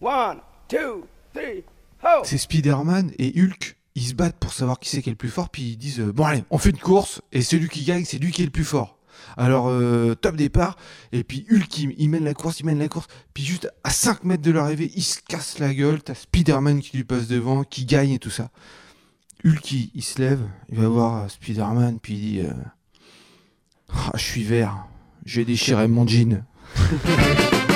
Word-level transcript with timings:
One, 0.00 0.38
two, 0.68 1.06
three, 1.32 1.64
ho! 2.02 2.22
C'est 2.24 2.38
Spider-Man 2.38 3.12
et 3.18 3.32
Hulk. 3.40 3.76
Ils 3.94 4.02
se 4.08 4.14
battent 4.14 4.36
pour 4.36 4.52
savoir 4.52 4.78
qui 4.78 4.90
c'est 4.90 5.00
qui 5.00 5.08
est 5.08 5.12
le 5.12 5.16
plus 5.16 5.30
fort, 5.30 5.48
puis 5.48 5.62
ils 5.62 5.76
disent 5.78 6.00
euh, 6.00 6.12
Bon, 6.12 6.24
allez, 6.24 6.44
on 6.50 6.58
fait 6.58 6.70
une 6.70 6.78
course, 6.78 7.22
et 7.32 7.40
celui 7.40 7.68
qui 7.68 7.82
gagne, 7.84 8.04
c'est 8.04 8.18
lui 8.18 8.30
qui 8.30 8.42
est 8.42 8.46
le 8.46 8.50
plus 8.50 8.64
fort. 8.64 8.98
Alors, 9.38 9.68
euh, 9.68 10.14
top 10.14 10.36
départ, 10.36 10.76
et 11.12 11.24
puis 11.24 11.46
Hulk, 11.50 11.78
il, 11.78 11.94
il 11.96 12.10
mène 12.10 12.24
la 12.24 12.34
course, 12.34 12.60
il 12.60 12.66
mène 12.66 12.78
la 12.78 12.88
course, 12.88 13.06
puis 13.32 13.42
juste 13.42 13.70
à 13.84 13.90
5 13.90 14.24
mètres 14.24 14.42
de 14.42 14.50
l'arrivée, 14.50 14.92
il 14.94 15.02
se 15.02 15.20
casse 15.26 15.58
la 15.58 15.72
gueule, 15.72 16.02
t'as 16.02 16.14
Spider-Man 16.14 16.80
qui 16.80 16.98
lui 16.98 17.04
passe 17.04 17.26
devant, 17.26 17.64
qui 17.64 17.86
gagne 17.86 18.10
et 18.12 18.18
tout 18.18 18.30
ça. 18.30 18.50
Hulk, 19.46 19.72
il, 19.72 19.90
il 19.94 20.04
se 20.04 20.20
lève, 20.20 20.40
il 20.68 20.78
va 20.78 20.88
voir 20.88 21.24
euh, 21.24 21.28
Spider-Man, 21.28 21.98
puis 22.00 22.12
il 22.12 22.20
dit 22.20 22.40
euh, 22.40 22.52
Ah, 23.88 24.12
Je 24.14 24.22
suis 24.22 24.44
vert, 24.44 24.86
j'ai 25.24 25.46
déchiré 25.46 25.88
mon 25.88 26.06
jean. 26.06 26.44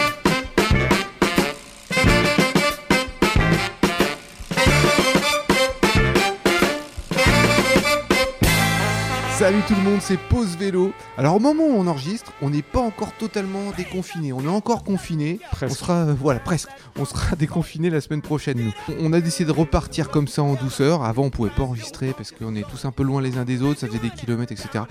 Salut 9.60 9.74
tout 9.74 9.84
le 9.84 9.90
monde, 9.90 10.00
c'est 10.00 10.16
Pause 10.16 10.56
Vélo. 10.56 10.92
Alors 11.18 11.36
au 11.36 11.38
moment 11.38 11.64
où 11.64 11.74
on 11.74 11.86
enregistre, 11.86 12.32
on 12.40 12.48
n'est 12.48 12.62
pas 12.62 12.80
encore 12.80 13.12
totalement 13.12 13.72
déconfiné. 13.76 14.32
On 14.32 14.40
est 14.40 14.48
encore 14.48 14.84
confiné. 14.84 15.38
On 15.60 15.68
sera, 15.68 15.96
euh, 15.96 16.14
voilà, 16.18 16.40
presque. 16.40 16.70
On 16.98 17.04
sera 17.04 17.36
déconfiné 17.38 17.90
la 17.90 18.00
semaine 18.00 18.22
prochaine. 18.22 18.58
Nous. 18.58 18.94
On 19.00 19.12
a 19.12 19.20
décidé 19.20 19.52
de 19.52 19.58
repartir 19.58 20.08
comme 20.08 20.28
ça 20.28 20.42
en 20.42 20.54
douceur. 20.54 21.04
Avant, 21.04 21.24
on 21.24 21.30
pouvait 21.30 21.50
pas 21.50 21.64
enregistrer 21.64 22.14
parce 22.16 22.30
qu'on 22.30 22.54
est 22.54 22.66
tous 22.70 22.86
un 22.86 22.90
peu 22.90 23.02
loin 23.02 23.20
les 23.20 23.36
uns 23.36 23.44
des 23.44 23.60
autres. 23.60 23.80
Ça 23.80 23.86
faisait 23.86 23.98
des 23.98 24.08
kilomètres, 24.08 24.52
etc. 24.52 24.84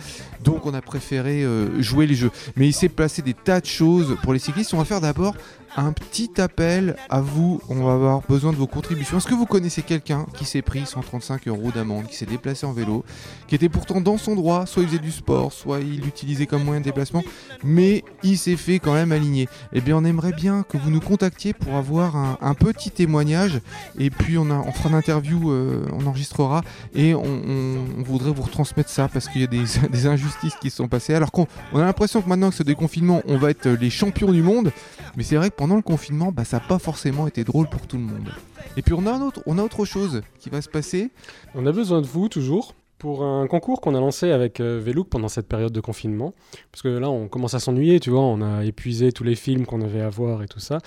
Donc 0.43 0.67
on 0.67 0.73
a 0.75 0.81
préféré 0.81 1.43
euh, 1.43 1.81
jouer 1.81 2.05
les 2.05 2.15
jeux. 2.15 2.31
Mais 2.55 2.67
il 2.67 2.73
s'est 2.73 2.89
passé 2.89 3.23
des 3.23 3.33
tas 3.33 3.61
de 3.61 3.65
choses 3.65 4.17
pour 4.21 4.33
les 4.33 4.39
cyclistes. 4.39 4.75
On 4.75 4.77
va 4.77 4.85
faire 4.85 5.01
d'abord 5.01 5.33
un 5.77 5.91
petit 5.91 6.39
appel 6.39 6.95
à 7.09 7.21
vous. 7.21 7.61
On 7.69 7.83
va 7.83 7.93
avoir 7.93 8.21
besoin 8.27 8.51
de 8.51 8.57
vos 8.57 8.67
contributions. 8.67 9.17
Est-ce 9.17 9.27
que 9.27 9.33
vous 9.33 9.45
connaissez 9.45 9.81
quelqu'un 9.81 10.25
qui 10.35 10.45
s'est 10.45 10.61
pris 10.61 10.85
135 10.85 11.47
euros 11.47 11.71
d'amende, 11.71 12.07
qui 12.07 12.15
s'est 12.15 12.25
déplacé 12.25 12.65
en 12.65 12.73
vélo, 12.73 13.03
qui 13.47 13.55
était 13.55 13.69
pourtant 13.69 14.01
dans 14.01 14.17
son 14.17 14.35
droit, 14.35 14.65
soit 14.65 14.83
il 14.83 14.89
faisait 14.89 14.99
du 14.99 15.11
sport, 15.11 15.53
soit 15.53 15.79
il 15.79 16.01
l'utilisait 16.01 16.45
comme 16.45 16.63
moyen 16.63 16.79
de 16.79 16.85
déplacement, 16.85 17.23
mais 17.63 18.03
il 18.23 18.37
s'est 18.37 18.55
fait 18.55 18.79
quand 18.79 18.93
même 18.93 19.11
aligner 19.11 19.47
Eh 19.73 19.81
bien, 19.81 19.97
on 19.97 20.05
aimerait 20.05 20.33
bien 20.33 20.63
que 20.63 20.77
vous 20.77 20.89
nous 20.89 21.01
contactiez 21.01 21.53
pour 21.53 21.75
avoir 21.75 22.15
un, 22.15 22.53
petit 22.59 22.91
témoignage. 22.91 23.61
Et 23.97 24.09
puis, 24.09 24.37
on, 24.37 24.45
fera 24.71 24.89
une 24.89 24.95
interview, 24.95 25.51
euh, 25.51 25.85
on 25.93 26.05
enregistrera 26.07 26.61
et 26.93 27.13
on, 27.13 27.85
voudrait 27.99 28.31
vous 28.31 28.41
retransmettre 28.43 28.89
ça 28.89 29.07
parce 29.07 29.27
qu'il 29.29 29.41
y 29.41 29.43
a 29.43 29.47
des, 29.89 30.07
injustices 30.07 30.55
qui 30.61 30.69
se 30.69 30.77
sont 30.77 30.87
passées. 30.87 31.13
Alors 31.13 31.31
qu'on 31.31 31.47
on 31.73 31.79
a 31.79 31.85
l'impression 31.85 32.21
que 32.21 32.29
maintenant 32.29 32.49
que 32.49 32.55
ce 32.55 32.63
déconfinement, 32.63 33.21
on 33.27 33.37
va 33.37 33.51
être 33.51 33.67
les 33.69 33.89
champions 33.89 34.31
du 34.31 34.41
monde. 34.41 34.71
Mais 35.15 35.23
c'est 35.23 35.35
vrai 35.35 35.49
que 35.49 35.55
pendant 35.59 35.75
le 35.75 35.81
confinement, 35.81 36.31
bah, 36.31 36.45
ça 36.45 36.59
n'a 36.59 36.63
pas 36.65 36.79
forcément 36.79 37.27
été 37.27 37.43
drôle 37.43 37.67
pour 37.67 37.85
tout 37.85 37.97
le 37.97 38.03
monde. 38.03 38.29
Et 38.77 38.81
puis 38.81 38.93
on 38.93 39.05
a, 39.05 39.11
un 39.11 39.21
autre, 39.21 39.43
on 39.45 39.57
a 39.57 39.61
autre 39.61 39.83
chose 39.83 40.21
qui 40.39 40.49
va 40.49 40.61
se 40.61 40.69
passer. 40.69 41.11
On 41.53 41.65
a 41.65 41.73
besoin 41.73 41.99
de 41.99 42.07
vous 42.07 42.29
toujours 42.29 42.75
pour 42.97 43.25
un 43.25 43.45
concours 43.45 43.81
qu'on 43.81 43.93
a 43.93 43.99
lancé 43.99 44.31
avec 44.31 44.61
euh, 44.61 44.81
pendant 45.09 45.27
cette 45.27 45.49
période 45.49 45.73
de 45.73 45.81
confinement. 45.81 46.33
Parce 46.71 46.81
que 46.81 46.87
là, 46.87 47.09
on 47.09 47.27
commence 47.27 47.55
à 47.55 47.59
s'ennuyer, 47.59 47.99
tu 47.99 48.09
vois, 48.09 48.21
on 48.21 48.41
a 48.41 48.63
épuisé 48.63 49.11
tous 49.11 49.25
les 49.25 49.35
films 49.35 49.65
qu'on 49.65 49.81
avait 49.81 49.99
à 49.99 50.07
voir 50.07 50.43
et 50.43 50.47
tout 50.47 50.61
ça. 50.61 50.77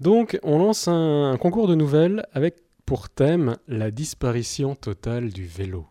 Donc, 0.00 0.38
on 0.44 0.60
lance 0.60 0.86
un 0.86 1.36
concours 1.40 1.66
de 1.66 1.74
nouvelles 1.74 2.24
avec 2.32 2.54
pour 2.86 3.08
thème 3.08 3.56
la 3.66 3.90
disparition 3.90 4.76
totale 4.76 5.30
du 5.30 5.44
vélo. 5.44 5.86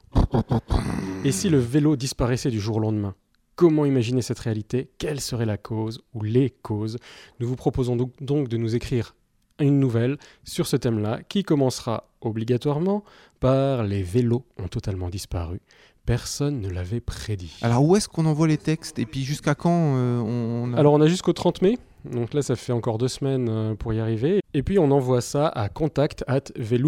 Et 1.25 1.33
si 1.33 1.49
le 1.49 1.59
vélo 1.59 1.97
disparaissait 1.97 2.51
du 2.51 2.61
jour 2.61 2.77
au 2.77 2.79
lendemain? 2.79 3.15
Comment 3.59 3.83
imaginer 3.85 4.21
cette 4.21 4.39
réalité? 4.39 4.87
Quelle 4.99 5.19
serait 5.19 5.45
la 5.45 5.57
cause 5.57 5.99
ou 6.13 6.23
les 6.23 6.49
causes? 6.49 6.95
Nous 7.41 7.47
vous 7.49 7.57
proposons 7.57 7.97
donc- 7.97 8.47
de 8.47 8.55
nous 8.55 8.73
écrire 8.73 9.15
une 9.59 9.81
nouvelle 9.81 10.17
sur 10.45 10.65
ce 10.65 10.77
thème-là 10.77 11.19
qui 11.27 11.43
commencera 11.43 12.07
obligatoirement 12.21 13.03
par 13.41 13.83
les 13.83 14.01
vélos 14.01 14.45
ont 14.63 14.69
totalement 14.69 15.09
disparu. 15.09 15.59
Personne 16.05 16.61
ne 16.61 16.69
l'avait 16.69 17.01
prédit. 17.01 17.57
Alors 17.61 17.83
où 17.83 17.97
est-ce 17.97 18.07
qu'on 18.07 18.25
envoie 18.27 18.47
les 18.47 18.55
textes? 18.55 18.97
Et 18.97 19.05
puis 19.05 19.25
jusqu'à 19.25 19.55
quand 19.55 19.97
euh, 19.97 20.19
on, 20.21 20.71
a- 20.73 20.77
Alors 20.77 20.93
on 20.93 21.01
a 21.01 21.07
jusqu'au 21.07 21.33
30 21.33 21.61
mai, 21.61 21.77
donc 22.09 22.33
là 22.33 22.41
ça 22.41 22.55
fait 22.55 22.71
encore 22.71 22.97
deux 22.97 23.09
semaines 23.09 23.49
euh, 23.49 23.75
pour 23.75 23.91
y 23.91 23.99
arriver. 23.99 24.39
Et 24.53 24.63
puis 24.63 24.79
on 24.79 24.89
envoie 24.89 25.19
ça 25.19 25.49
à 25.49 25.67
contact 25.67 26.23
at 26.27 26.43
v 26.55 26.79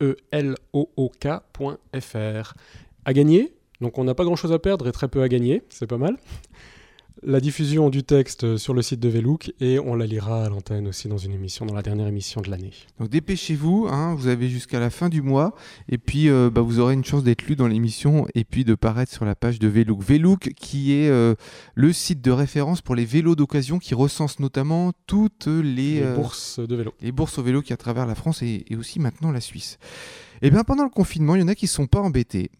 e 0.00 0.16
l 0.30 0.54
o 0.72 0.88
o 0.96 1.10
k.fr. 1.20 2.54
À 3.04 3.12
gagner, 3.12 3.52
donc 3.80 3.98
on 3.98 4.04
n'a 4.04 4.14
pas 4.14 4.24
grand 4.24 4.36
chose 4.36 4.52
à 4.52 4.58
perdre 4.58 4.88
et 4.88 4.92
très 4.92 5.08
peu 5.08 5.22
à 5.22 5.28
gagner, 5.28 5.62
c'est 5.68 5.86
pas 5.86 5.98
mal. 5.98 6.16
La 7.22 7.40
diffusion 7.40 7.88
du 7.88 8.02
texte 8.04 8.58
sur 8.58 8.74
le 8.74 8.82
site 8.82 9.00
de 9.00 9.08
Velook 9.08 9.50
et 9.58 9.78
on 9.78 9.94
la 9.94 10.04
lira 10.04 10.44
à 10.44 10.48
l'antenne 10.50 10.86
aussi 10.86 11.08
dans 11.08 11.16
une 11.16 11.32
émission, 11.32 11.64
dans 11.64 11.74
la 11.74 11.80
dernière 11.80 12.06
émission 12.06 12.42
de 12.42 12.50
l'année. 12.50 12.72
Donc 13.00 13.08
dépêchez-vous, 13.08 13.88
hein, 13.90 14.14
vous 14.14 14.28
avez 14.28 14.50
jusqu'à 14.50 14.80
la 14.80 14.90
fin 14.90 15.08
du 15.08 15.22
mois, 15.22 15.54
et 15.88 15.96
puis 15.96 16.28
euh, 16.28 16.50
bah, 16.50 16.60
vous 16.60 16.78
aurez 16.78 16.92
une 16.92 17.04
chance 17.06 17.24
d'être 17.24 17.46
lu 17.46 17.56
dans 17.56 17.68
l'émission 17.68 18.26
et 18.34 18.44
puis 18.44 18.64
de 18.64 18.74
paraître 18.74 19.10
sur 19.10 19.24
la 19.24 19.34
page 19.34 19.58
de 19.58 19.66
Velook. 19.66 20.02
Velook 20.02 20.50
qui 20.56 20.92
est 20.92 21.08
euh, 21.08 21.34
le 21.74 21.90
site 21.94 22.20
de 22.20 22.30
référence 22.30 22.82
pour 22.82 22.94
les 22.94 23.06
vélos 23.06 23.34
d'occasion 23.34 23.78
qui 23.78 23.94
recense 23.94 24.38
notamment 24.38 24.92
toutes 25.06 25.46
les, 25.46 25.94
Les 25.94 26.02
euh, 26.02 26.14
bourses 26.16 26.60
de 26.60 26.76
vélo. 26.76 26.92
les 27.00 27.12
bourses 27.12 27.38
au 27.38 27.42
vélo 27.42 27.62
qui 27.62 27.72
à 27.72 27.78
travers 27.78 28.06
la 28.06 28.14
France 28.14 28.42
et, 28.42 28.66
et 28.68 28.76
aussi 28.76 29.00
maintenant 29.00 29.32
la 29.32 29.40
Suisse. 29.40 29.78
Et 30.42 30.50
bien 30.50 30.64
pendant 30.64 30.84
le 30.84 30.90
confinement, 30.90 31.34
il 31.34 31.40
y 31.40 31.44
en 31.44 31.48
a 31.48 31.54
qui 31.54 31.66
ne 31.66 31.70
sont 31.70 31.86
pas 31.86 32.00
embêtés. 32.00 32.50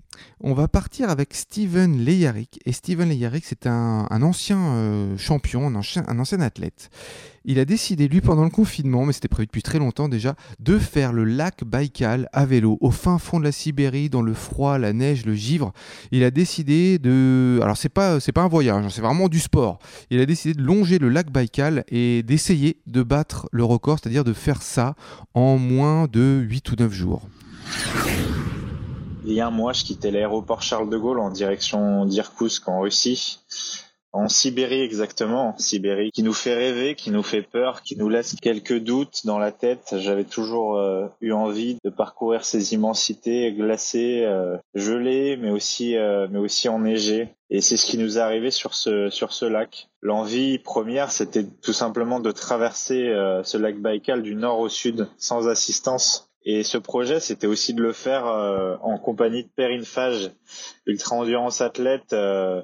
On 0.41 0.55
va 0.55 0.69
partir 0.69 1.11
avec 1.11 1.35
Steven 1.35 2.05
Leyarik. 2.05 2.61
Et 2.65 2.73
Steven 2.73 3.09
Leyarik, 3.09 3.45
c'est 3.45 3.67
un, 3.67 4.07
ancien 4.11 4.59
euh, 4.59 5.17
champion, 5.17 5.67
un 5.67 5.75
ancien, 5.75 6.41
athlète. 6.41 6.91
Il 7.45 7.59
a 7.59 7.65
décidé, 7.65 8.09
lui, 8.09 8.21
pendant 8.21 8.45
le 8.45 8.51
confinement, 8.51 9.07
mais 9.07 9.13
c'était 9.13 9.29
prévu 9.29 9.47
depuis 9.47 9.63
très 9.63 9.79
longtemps 9.79 10.09
déjà, 10.09 10.35
de 10.59 10.79
faire 10.79 11.13
le 11.13 11.25
lac 11.25 11.65
Baïkal 11.65 12.29
à 12.33 12.45
vélo, 12.45 12.77
au 12.81 12.91
fin 12.91 13.19
fond 13.19 13.39
de 13.39 13.45
la 13.45 13.53
Sibérie, 13.53 14.11
dans 14.11 14.23
le 14.23 14.35
froid, 14.35 14.79
la 14.79 14.93
neige, 14.93 15.25
le 15.25 15.35
givre. 15.35 15.73
Il 16.11 16.25
a 16.25 16.31
décidé 16.31 16.99
de... 16.99 17.61
Alors 17.63 17.77
c'est 17.77 17.89
pas, 17.89 18.19
pas 18.35 18.43
un 18.43 18.49
voyage, 18.49 18.85
hein, 18.85 18.91
c'est 18.91 19.03
vraiment 19.03 19.29
du 19.29 19.39
sport. 19.39 19.79
Il 20.11 20.21
a 20.21 20.27
décidé 20.27 20.55
de 20.55 20.63
longer 20.63 20.99
le 20.99 21.09
lac 21.09 21.31
Baïkal 21.31 21.85
et 21.89 22.23
d'essayer 22.25 22.81
de 22.87 23.03
battre 23.03 23.49
le 23.53 23.65
record, 23.65 23.99
c'est-à-dire 24.01 24.25
de 24.25 24.33
faire 24.33 24.63
ça 24.63 24.95
en 25.35 25.57
moins 25.57 26.09
de 26.09 26.45
8 26.49 26.73
ou 26.73 26.77
9 26.79 26.93
jours. 26.93 27.29
Il 29.25 29.33
y 29.33 29.41
a 29.41 29.49
un 29.49 29.51
mois, 29.51 29.73
je 29.73 29.83
quittais 29.83 30.13
l'aéroport 30.13 30.63
Charles 30.63 30.89
de 30.89 30.97
Gaulle 30.97 31.19
en 31.19 31.31
direction 31.31 32.05
d'Irkoutsk 32.05 32.69
en 32.69 32.81
Russie. 32.81 33.41
En 34.13 34.29
Sibérie 34.29 34.81
exactement, 34.81 35.49
en 35.49 35.59
Sibérie, 35.59 36.11
qui 36.11 36.23
nous 36.23 36.33
fait 36.33 36.55
rêver, 36.55 36.95
qui 36.95 37.11
nous 37.11 37.23
fait 37.23 37.43
peur, 37.43 37.83
qui 37.83 37.97
nous 37.97 38.09
laisse 38.09 38.35
quelques 38.41 38.79
doutes 38.79 39.27
dans 39.27 39.39
la 39.39 39.53
tête. 39.53 39.95
J'avais 39.99 40.25
toujours 40.25 40.79
euh, 40.79 41.09
eu 41.21 41.33
envie 41.33 41.77
de 41.85 41.91
parcourir 41.91 42.45
ces 42.45 42.73
immensités 42.73 43.53
glacées, 43.53 44.23
euh, 44.25 44.57
gelées, 44.75 45.37
mais 45.37 45.51
aussi, 45.51 45.97
euh, 45.97 46.29
mais 46.31 46.39
aussi 46.39 46.69
enneigées. 46.71 47.29
Et 47.51 47.61
c'est 47.61 47.77
ce 47.77 47.85
qui 47.85 47.99
nous 47.99 48.17
est 48.17 48.21
arrivé 48.23 48.51
sur 48.51 48.75
ce 48.75 49.11
sur 49.11 49.35
ce 49.35 49.45
lac. 49.45 49.91
L'envie 50.01 50.59
première, 50.59 51.11
c'était 51.11 51.45
tout 51.45 51.75
simplement 51.75 52.19
de 52.19 52.31
traverser 52.31 53.13
ce 53.45 53.57
lac 53.57 53.79
Baïkal 53.79 54.23
du 54.23 54.35
nord 54.35 54.61
au 54.61 54.69
sud 54.69 55.09
sans 55.19 55.47
assistance. 55.47 56.26
Et 56.49 56.63
ce 56.63 56.79
projet, 56.79 57.19
c'était 57.19 57.49
aussi 57.49 57.75
de 57.75 57.83
le 57.83 57.93
faire 57.93 58.29
euh, 58.29 58.77
en 58.81 58.99
compagnie 58.99 59.43
de 59.43 59.49
Perrine 59.49 59.85
Fage, 59.85 60.31
ultra 60.87 61.17
endurance 61.17 61.61
athlète, 61.61 62.13
euh, 62.13 62.63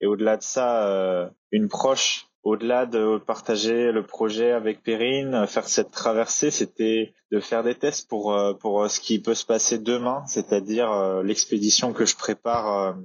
et 0.00 0.06
au-delà 0.06 0.36
de 0.36 0.42
ça, 0.42 0.86
euh, 0.86 1.28
une 1.50 1.68
proche. 1.68 2.28
Au-delà 2.44 2.86
de 2.86 3.18
partager 3.18 3.90
le 3.90 4.04
projet 4.04 4.52
avec 4.52 4.84
Perrine, 4.84 5.34
euh, 5.34 5.46
faire 5.48 5.66
cette 5.66 5.90
traversée, 5.90 6.52
c'était 6.52 7.12
de 7.32 7.40
faire 7.40 7.64
des 7.64 7.74
tests 7.74 8.08
pour 8.08 8.32
euh, 8.34 8.54
pour 8.54 8.84
euh, 8.84 8.88
ce 8.88 9.00
qui 9.00 9.18
peut 9.18 9.34
se 9.34 9.44
passer 9.46 9.78
demain, 9.78 10.22
c'est-à-dire 10.26 11.22
l'expédition 11.24 11.92
que 11.92 12.06
je 12.06 12.14
prépare 12.14 12.96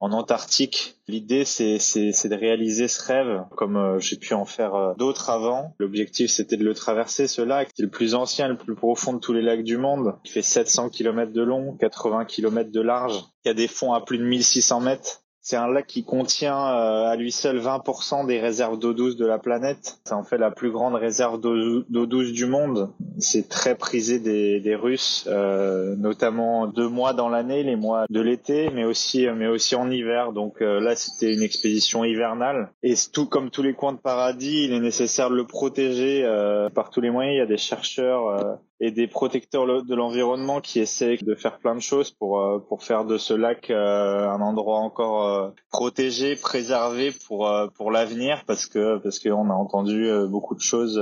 en 0.00 0.12
Antarctique. 0.12 0.96
L'idée, 1.08 1.44
c'est, 1.44 1.76
de 1.76 2.34
réaliser 2.34 2.88
ce 2.88 3.02
rêve, 3.02 3.44
comme 3.56 3.76
euh, 3.76 3.98
j'ai 3.98 4.16
pu 4.16 4.34
en 4.34 4.44
faire 4.44 4.74
euh, 4.74 4.94
d'autres 4.98 5.30
avant. 5.30 5.74
L'objectif, 5.78 6.30
c'était 6.30 6.56
de 6.56 6.64
le 6.64 6.74
traverser, 6.74 7.26
ce 7.26 7.42
lac. 7.42 7.70
C'est 7.74 7.82
le 7.82 7.90
plus 7.90 8.14
ancien, 8.14 8.48
le 8.48 8.56
plus 8.56 8.74
profond 8.74 9.12
de 9.12 9.18
tous 9.18 9.32
les 9.32 9.42
lacs 9.42 9.64
du 9.64 9.76
monde. 9.76 10.14
Il 10.24 10.30
fait 10.30 10.42
700 10.42 10.90
km 10.90 11.32
de 11.32 11.42
long, 11.42 11.76
80 11.76 12.24
km 12.26 12.70
de 12.70 12.80
large. 12.80 13.24
Il 13.44 13.48
y 13.48 13.50
a 13.50 13.54
des 13.54 13.68
fonds 13.68 13.92
à 13.92 14.00
plus 14.00 14.18
de 14.18 14.24
1600 14.24 14.80
mètres. 14.80 15.23
C'est 15.46 15.56
un 15.56 15.68
lac 15.68 15.86
qui 15.86 16.04
contient 16.04 16.56
euh, 16.56 17.04
à 17.04 17.16
lui 17.16 17.30
seul 17.30 17.58
20% 17.58 18.26
des 18.26 18.40
réserves 18.40 18.78
d'eau 18.78 18.94
douce 18.94 19.16
de 19.16 19.26
la 19.26 19.38
planète. 19.38 19.98
Ça 20.06 20.16
en 20.16 20.24
fait 20.24 20.38
la 20.38 20.50
plus 20.50 20.70
grande 20.70 20.94
réserve 20.94 21.38
d'eau 21.38 22.06
douce 22.06 22.32
du 22.32 22.46
monde. 22.46 22.88
C'est 23.18 23.50
très 23.50 23.74
prisé 23.74 24.18
des, 24.18 24.60
des 24.60 24.74
Russes, 24.74 25.26
euh, 25.28 25.96
notamment 25.96 26.66
deux 26.66 26.88
mois 26.88 27.12
dans 27.12 27.28
l'année, 27.28 27.62
les 27.62 27.76
mois 27.76 28.06
de 28.08 28.20
l'été, 28.22 28.70
mais 28.70 28.84
aussi 28.84 29.26
mais 29.36 29.46
aussi 29.46 29.76
en 29.76 29.90
hiver. 29.90 30.32
Donc 30.32 30.62
euh, 30.62 30.80
là, 30.80 30.96
c'était 30.96 31.34
une 31.34 31.42
expédition 31.42 32.04
hivernale. 32.04 32.70
Et 32.82 32.96
c'est 32.96 33.10
tout 33.10 33.26
comme 33.26 33.50
tous 33.50 33.62
les 33.62 33.74
coins 33.74 33.92
de 33.92 33.98
paradis, 33.98 34.64
il 34.64 34.72
est 34.72 34.80
nécessaire 34.80 35.28
de 35.28 35.34
le 35.34 35.46
protéger 35.46 36.24
euh, 36.24 36.70
par 36.70 36.88
tous 36.88 37.02
les 37.02 37.10
moyens. 37.10 37.34
Il 37.34 37.38
y 37.38 37.42
a 37.42 37.46
des 37.46 37.58
chercheurs 37.58 38.28
euh, 38.28 38.54
et 38.80 38.90
des 38.90 39.06
protecteurs 39.06 39.84
de 39.84 39.94
l'environnement 39.94 40.60
qui 40.60 40.80
essaient 40.80 41.16
de 41.16 41.34
faire 41.34 41.58
plein 41.58 41.74
de 41.74 41.80
choses 41.80 42.10
pour 42.10 42.40
euh, 42.40 42.58
pour 42.58 42.82
faire 42.82 43.04
de 43.04 43.18
ce 43.18 43.34
lac 43.34 43.70
euh, 43.70 44.28
un 44.28 44.40
endroit 44.40 44.78
encore 44.78 45.28
euh, 45.28 45.50
protégé, 45.70 46.36
préservé 46.36 47.12
pour 47.26 47.50
pour 47.74 47.90
l'avenir 47.90 48.44
parce 48.46 48.66
que 48.66 48.98
parce 48.98 49.18
qu'on 49.18 49.50
a 49.50 49.54
entendu 49.54 50.10
beaucoup 50.28 50.54
de 50.54 50.60
choses 50.60 51.00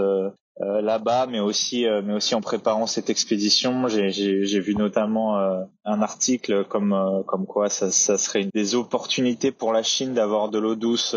là-bas, 0.61 1.27
mais 1.27 1.41
aussi, 1.41 1.87
euh, 1.87 2.03
mais 2.05 2.13
aussi 2.13 2.35
en 2.35 2.41
préparant 2.41 2.87
cette 2.87 3.11
expédition. 3.11 3.89
J'ai 3.89 4.61
vu 4.61 4.75
notamment 4.75 5.39
euh, 5.39 5.63
un 5.85 6.03
article 6.03 6.65
comme, 6.65 7.25
comme 7.27 7.47
quoi 7.47 7.69
ça, 7.69 7.91
ça 7.91 8.19
serait 8.19 8.49
des 8.55 8.75
opportunités 8.75 9.51
pour 9.53 9.73
la 9.73 9.83
Chine 9.83 10.15
d'avoir 10.15 10.51
de 10.51 10.59
l'eau 10.59 10.75
douce 10.75 11.17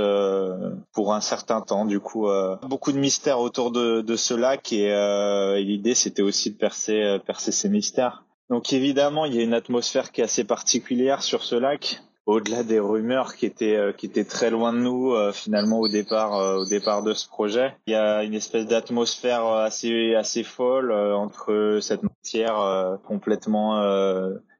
pour 0.94 1.14
un 1.14 1.22
certain 1.22 1.62
temps. 1.62 1.86
Du 1.86 2.00
coup, 2.00 2.28
beaucoup 2.64 2.92
de 2.92 2.98
mystères 2.98 3.40
autour 3.40 3.72
de, 3.72 4.02
de 4.02 4.16
ce 4.16 4.34
lac 4.34 4.72
et, 4.72 4.88
et 4.88 5.64
l'idée 5.64 5.96
c'était 5.96 6.22
aussi 6.22 6.52
de 6.52 6.58
percer, 6.58 7.18
percer 7.26 7.52
ces 7.52 7.70
mystères. 7.70 8.24
Donc 8.50 8.74
évidemment, 8.74 9.26
il 9.26 9.36
y 9.36 9.40
a 9.40 9.44
une 9.44 9.54
atmosphère 9.54 10.12
qui 10.12 10.22
est 10.22 10.26
assez 10.26 10.44
particulière 10.44 11.24
sur 11.24 11.44
ce 11.44 11.56
lac 11.56 12.02
au-delà 12.25 12.63
des 12.63 12.80
rumeurs 12.80 13.36
qui 13.36 13.45
étaient 13.45 13.75
euh, 13.75 13.92
qui 13.92 14.07
étaient 14.07 14.25
très 14.25 14.50
loin 14.50 14.74
de 14.74 14.80
nous 14.80 15.13
euh, 15.13 15.31
finalement 15.31 15.80
au 15.80 15.88
départ 15.88 16.36
euh, 16.36 16.57
au 16.57 16.66
départ 16.66 17.04
de 17.04 17.13
ce 17.13 17.27
projet. 17.27 17.75
Il 17.88 17.94
y 17.94 17.95
a 17.95 18.24
une 18.24 18.33
espèce 18.33 18.66
d'atmosphère 18.66 19.45
assez 19.45 20.16
assez 20.16 20.44
folle 20.44 20.92
entre 20.92 21.80
cette 21.81 22.04
matière 22.04 23.00
complètement 23.06 23.81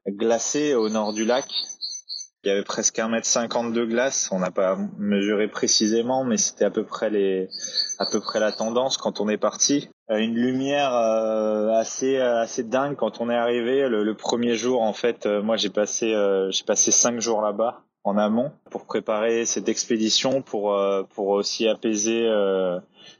glacée 0.08 0.74
au 0.74 0.88
nord 0.88 1.12
du 1.12 1.24
lac. 1.24 1.46
Il 2.44 2.48
y 2.48 2.52
avait 2.52 2.62
presque 2.62 3.00
un 3.00 3.08
mètre 3.08 3.26
cinquante 3.26 3.72
de 3.72 3.84
glace. 3.84 4.28
On 4.30 4.38
n'a 4.38 4.52
pas 4.52 4.78
mesuré 4.98 5.48
précisément, 5.48 6.24
mais 6.24 6.36
c'était 6.36 6.64
à 6.64 6.70
peu 6.70 6.84
près 6.84 7.10
les 7.10 7.48
à 7.98 8.06
peu 8.06 8.20
près 8.20 8.38
la 8.38 8.52
tendance 8.52 8.96
quand 8.96 9.20
on 9.20 9.28
est 9.28 9.38
parti. 9.38 9.88
Euh, 10.10 10.18
une 10.18 10.36
lumière 10.36 10.94
euh, 10.94 11.72
assez 11.72 12.18
assez 12.18 12.62
dingue 12.62 12.94
quand 12.94 13.20
on 13.20 13.28
est 13.28 13.34
arrivé 13.34 13.88
le, 13.88 14.14
premier 14.14 14.54
jour 14.54 14.82
en 14.82 14.92
fait. 14.92 15.26
Euh, 15.26 15.42
moi 15.42 15.56
j'ai 15.56 15.70
passé 15.70 16.14
j'ai 16.50 16.64
passé 16.64 16.90
cinq 16.92 17.20
jours 17.20 17.42
là-bas 17.42 17.82
en 18.04 18.16
amont 18.16 18.52
pour 18.70 18.86
préparer 18.86 19.46
cette 19.46 19.68
expédition 19.68 20.42
pour 20.42 20.78
pour 21.14 21.28
aussi 21.28 21.66
apaiser 21.66 22.24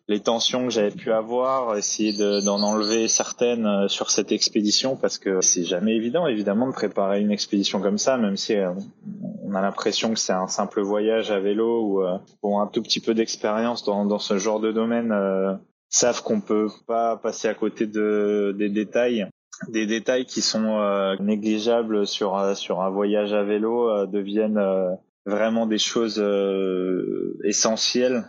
les 0.06 0.21
tensions 0.21 0.65
que 0.65 0.71
j'avais 0.71 0.93
pu 0.93 1.11
avoir 1.11 1.77
essayer 1.77 2.12
d'en 2.43 2.62
enlever 2.62 3.09
certaines 3.09 3.89
sur 3.89 4.12
cette 4.12 4.31
expédition 4.31 4.94
parce 4.94 5.19
que 5.19 5.41
c'est 5.41 5.65
jamais 5.65 5.97
évident 5.97 6.29
évidemment 6.29 6.69
de 6.69 6.73
préparer 6.73 7.21
une 7.21 7.32
expédition 7.32 7.81
comme 7.81 7.99
ça 7.99 8.17
même 8.17 8.37
si 8.37 8.55
on 9.43 9.56
a 9.56 9.61
l'impression 9.61 10.15
que 10.15 10.21
c'est 10.21 10.32
un 10.32 10.47
simple 10.47 10.82
voyage 10.82 11.32
à 11.32 11.41
vélo 11.41 11.82
ou 11.82 12.19
bon 12.41 12.61
un 12.61 12.69
tout 12.69 12.81
petit 12.81 13.00
peu 13.00 13.12
d'expérience 13.12 13.82
dans, 13.82 14.05
dans 14.05 14.21
ce 14.21 14.39
genre 14.39 14.61
de 14.61 14.71
domaine 14.71 15.12
savent 15.88 16.23
qu'on 16.23 16.41
peut 16.41 16.69
pas 16.87 17.17
passer 17.17 17.49
à 17.49 17.55
côté 17.55 17.87
de 17.87 18.55
des 18.59 18.69
détails 18.69 19.29
des 19.69 19.87
détails 19.87 20.27
qui 20.27 20.43
sont 20.43 20.79
euh, 20.81 21.17
négligeables 21.19 22.06
sur 22.06 22.37
euh, 22.37 22.55
sur 22.55 22.83
un 22.83 22.91
voyage 22.91 23.33
à 23.33 23.43
vélo 23.43 23.88
euh, 23.88 24.06
deviennent 24.06 24.61
vraiment 25.25 25.67
des 25.67 25.79
choses 25.79 26.23
essentielles 27.43 28.25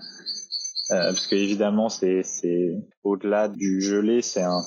euh, 0.92 1.08
parce 1.08 1.28
que 1.28 1.36
évidemment 1.36 1.90
c'est 1.90 2.24
c'est 2.24 2.76
au-delà 3.04 3.48
du 3.48 3.82
gelé, 3.82 4.22
c'est 4.22 4.42
un 4.42 4.62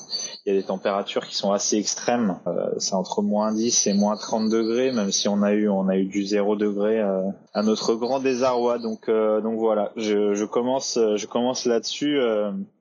il 0.45 0.53
y 0.53 0.55
a 0.57 0.59
des 0.59 0.65
températures 0.65 1.25
qui 1.25 1.35
sont 1.35 1.51
assez 1.51 1.77
extrêmes, 1.77 2.39
euh, 2.47 2.69
c'est 2.77 2.93
entre 2.93 3.21
moins 3.21 3.53
10 3.53 3.87
et 3.87 3.93
moins 3.93 4.15
30 4.17 4.49
degrés 4.49 4.91
même 4.91 5.11
si 5.11 5.27
on 5.27 5.41
a 5.41 5.53
eu 5.53 5.67
on 5.67 5.87
a 5.87 5.97
eu 5.97 6.05
du 6.05 6.23
0 6.23 6.55
degré 6.55 6.99
euh, 6.99 7.21
à 7.53 7.63
notre 7.63 7.95
grand 7.95 8.19
désarroi. 8.19 8.77
Donc 8.77 9.09
euh, 9.09 9.41
donc 9.41 9.57
voilà, 9.59 9.91
je, 9.95 10.33
je 10.33 10.45
commence 10.45 10.99
je 11.15 11.25
commence 11.25 11.65
là-dessus 11.65 12.19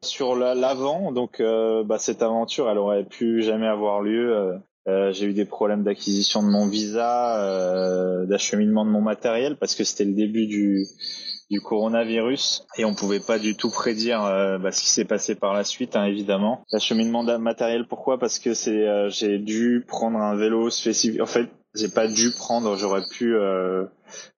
sur 0.03 0.37
l'avant. 0.37 1.13
Donc 1.13 1.41
bah 1.41 1.99
cette 1.99 2.23
aventure 2.23 2.69
elle 2.71 2.79
aurait 2.79 3.05
pu 3.05 3.43
jamais 3.43 3.69
avoir 3.69 4.03
lieu. 4.03 4.61
Euh, 4.89 5.13
j'ai 5.13 5.27
eu 5.27 5.35
des 5.35 5.45
problèmes 5.45 5.83
d'acquisition 5.83 6.43
de 6.43 6.49
mon 6.49 6.67
visa, 6.67 7.45
euh, 7.45 8.25
d'acheminement 8.25 8.85
de 8.87 8.91
mon 8.91 9.03
matériel 9.03 9.57
parce 9.57 9.75
que 9.75 9.85
c'était 9.85 10.07
le 10.07 10.15
début 10.15 10.47
du, 10.47 10.87
du 11.51 11.61
coronavirus 11.61 12.65
et 12.79 12.85
on 12.85 12.95
pouvait 12.95 13.21
pas 13.21 13.39
du 13.39 13.57
tout 13.57 13.71
prédire 13.71 14.25
euh, 14.25 14.59
bah, 14.59 14.71
ce 14.71 14.81
qui 14.81 14.89
s'est 14.89 15.05
passé 15.05 15.35
par 15.35 15.53
la 15.53 15.65
suite, 15.65 15.97
hein, 15.97 16.05
évidemment. 16.05 16.65
L'acheminement 16.73 17.25
matériel, 17.39 17.87
pourquoi? 17.87 18.19
Parce 18.19 18.39
que 18.39 18.55
c'est 18.55 18.87
euh, 18.87 19.11
j'ai 19.11 19.39
dû 19.39 19.85
prendre 19.87 20.19
un 20.19 20.37
vélo 20.37 20.71
spécifique. 20.71 21.21
En 21.21 21.27
fait, 21.27 21.51
j'ai 21.75 21.89
pas 21.89 22.07
dû 22.07 22.31
prendre. 22.31 22.77
J'aurais 22.77 23.03
pu, 23.11 23.35
euh, 23.35 23.85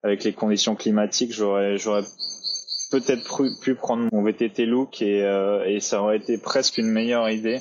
avec 0.01 0.23
les 0.23 0.33
conditions 0.33 0.75
climatiques, 0.75 1.31
j'aurais 1.31 1.77
j'aurais 1.77 2.03
peut-être 2.91 3.43
pu 3.61 3.75
prendre 3.75 4.07
mon 4.11 4.23
VTT 4.23 4.65
Look 4.65 5.01
et, 5.01 5.25
et 5.65 5.79
ça 5.79 6.03
aurait 6.03 6.17
été 6.17 6.37
presque 6.37 6.77
une 6.77 6.89
meilleure 6.89 7.27
idée 7.27 7.59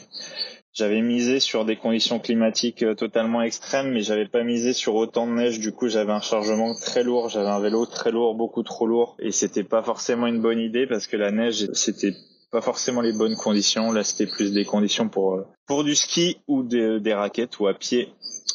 j'avais 0.74 1.02
misé 1.02 1.38
sur 1.38 1.64
des 1.64 1.76
conditions 1.76 2.19
climatiques 2.19 2.82
euh, 2.82 2.94
totalement 2.94 3.42
extrêmes, 3.42 3.92
mais 3.92 4.02
j'avais 4.02 4.26
pas 4.26 4.42
misé 4.42 4.72
sur 4.72 4.94
autant 4.94 5.26
de 5.26 5.32
neige. 5.32 5.60
Du 5.60 5.72
coup, 5.72 5.88
j'avais 5.88 6.12
un 6.12 6.20
chargement 6.20 6.74
très 6.74 7.02
lourd, 7.02 7.28
j'avais 7.28 7.48
un 7.48 7.60
vélo 7.60 7.84
très 7.86 8.10
lourd, 8.10 8.34
beaucoup 8.34 8.62
trop 8.62 8.86
lourd, 8.86 9.16
et 9.19 9.32
c'était 9.32 9.64
pas 9.64 9.82
forcément 9.82 10.26
une 10.26 10.40
bonne 10.40 10.60
idée 10.60 10.86
parce 10.86 11.06
que 11.06 11.16
la 11.16 11.30
neige, 11.30 11.69
c'était 11.74 12.14
pas 12.50 12.60
forcément 12.60 13.00
les 13.00 13.12
bonnes 13.12 13.36
conditions. 13.36 13.92
Là, 13.92 14.04
c'était 14.04 14.30
plus 14.30 14.52
des 14.52 14.64
conditions 14.64 15.08
pour 15.08 15.34
euh, 15.34 15.46
pour 15.66 15.84
du 15.84 15.94
ski 15.94 16.38
ou 16.48 16.62
des, 16.62 17.00
des 17.00 17.14
raquettes 17.14 17.58
ou 17.60 17.66
à 17.66 17.74
pied. 17.74 18.08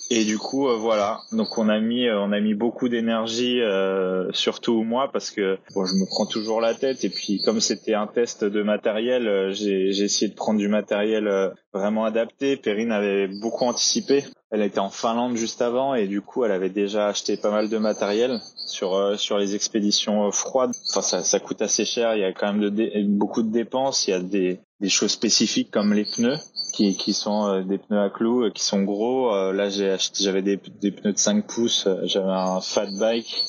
Et 0.09 0.23
du 0.23 0.37
coup, 0.37 0.67
euh, 0.69 0.77
voilà. 0.77 1.21
Donc 1.31 1.57
on 1.57 1.67
a 1.67 1.79
mis, 1.79 2.07
euh, 2.07 2.19
on 2.19 2.31
a 2.31 2.39
mis 2.39 2.53
beaucoup 2.53 2.87
d'énergie, 2.87 3.61
euh, 3.61 4.31
surtout 4.31 4.83
moi, 4.83 5.09
parce 5.11 5.31
que 5.31 5.57
bon, 5.73 5.85
je 5.85 5.95
me 5.95 6.05
prends 6.05 6.25
toujours 6.25 6.61
la 6.61 6.73
tête. 6.73 7.03
Et 7.03 7.09
puis 7.09 7.41
comme 7.43 7.59
c'était 7.59 7.93
un 7.93 8.07
test 8.07 8.45
de 8.45 8.63
matériel, 8.63 9.51
j'ai, 9.51 9.91
j'ai 9.91 10.05
essayé 10.05 10.29
de 10.29 10.35
prendre 10.35 10.59
du 10.59 10.69
matériel 10.69 11.29
vraiment 11.73 12.05
adapté. 12.05 12.55
Perrine 12.55 12.91
avait 12.91 13.27
beaucoup 13.27 13.65
anticipé. 13.65 14.23
Elle 14.49 14.61
était 14.61 14.79
en 14.79 14.89
Finlande 14.89 15.35
juste 15.35 15.61
avant 15.61 15.93
et 15.93 16.07
du 16.07 16.21
coup, 16.21 16.45
elle 16.45 16.53
avait 16.53 16.69
déjà 16.69 17.07
acheté 17.07 17.35
pas 17.35 17.51
mal 17.51 17.67
de 17.67 17.77
matériel 17.77 18.39
sur 18.65 19.19
sur 19.19 19.37
les 19.37 19.55
expéditions 19.55 20.31
froides. 20.31 20.71
Enfin, 20.89 21.01
ça, 21.01 21.23
ça 21.23 21.39
coûte 21.41 21.61
assez 21.61 21.83
cher. 21.83 22.15
Il 22.15 22.21
y 22.21 22.25
a 22.25 22.31
quand 22.31 22.53
même 22.53 22.69
de 22.69 23.03
beaucoup 23.17 23.43
de 23.43 23.51
dépenses. 23.51 24.07
Il 24.07 24.11
y 24.11 24.13
a 24.13 24.21
des 24.21 24.59
des 24.79 24.89
choses 24.89 25.11
spécifiques 25.11 25.71
comme 25.71 25.93
les 25.93 26.05
pneus 26.05 26.37
qui, 26.73 26.95
qui 26.95 27.13
sont 27.13 27.47
euh, 27.47 27.63
des 27.63 27.77
pneus 27.77 27.99
à 27.99 28.09
clous 28.09 28.45
euh, 28.45 28.51
qui 28.51 28.63
sont 28.63 28.83
gros. 28.83 29.33
Euh, 29.33 29.53
là, 29.53 29.69
j'avais 29.69 30.41
des, 30.41 30.59
des 30.81 30.91
pneus 30.91 31.13
de 31.13 31.17
5 31.17 31.47
pouces, 31.47 31.87
j'avais 32.03 32.29
un 32.29 32.61
fat 32.61 32.87
bike. 32.99 33.43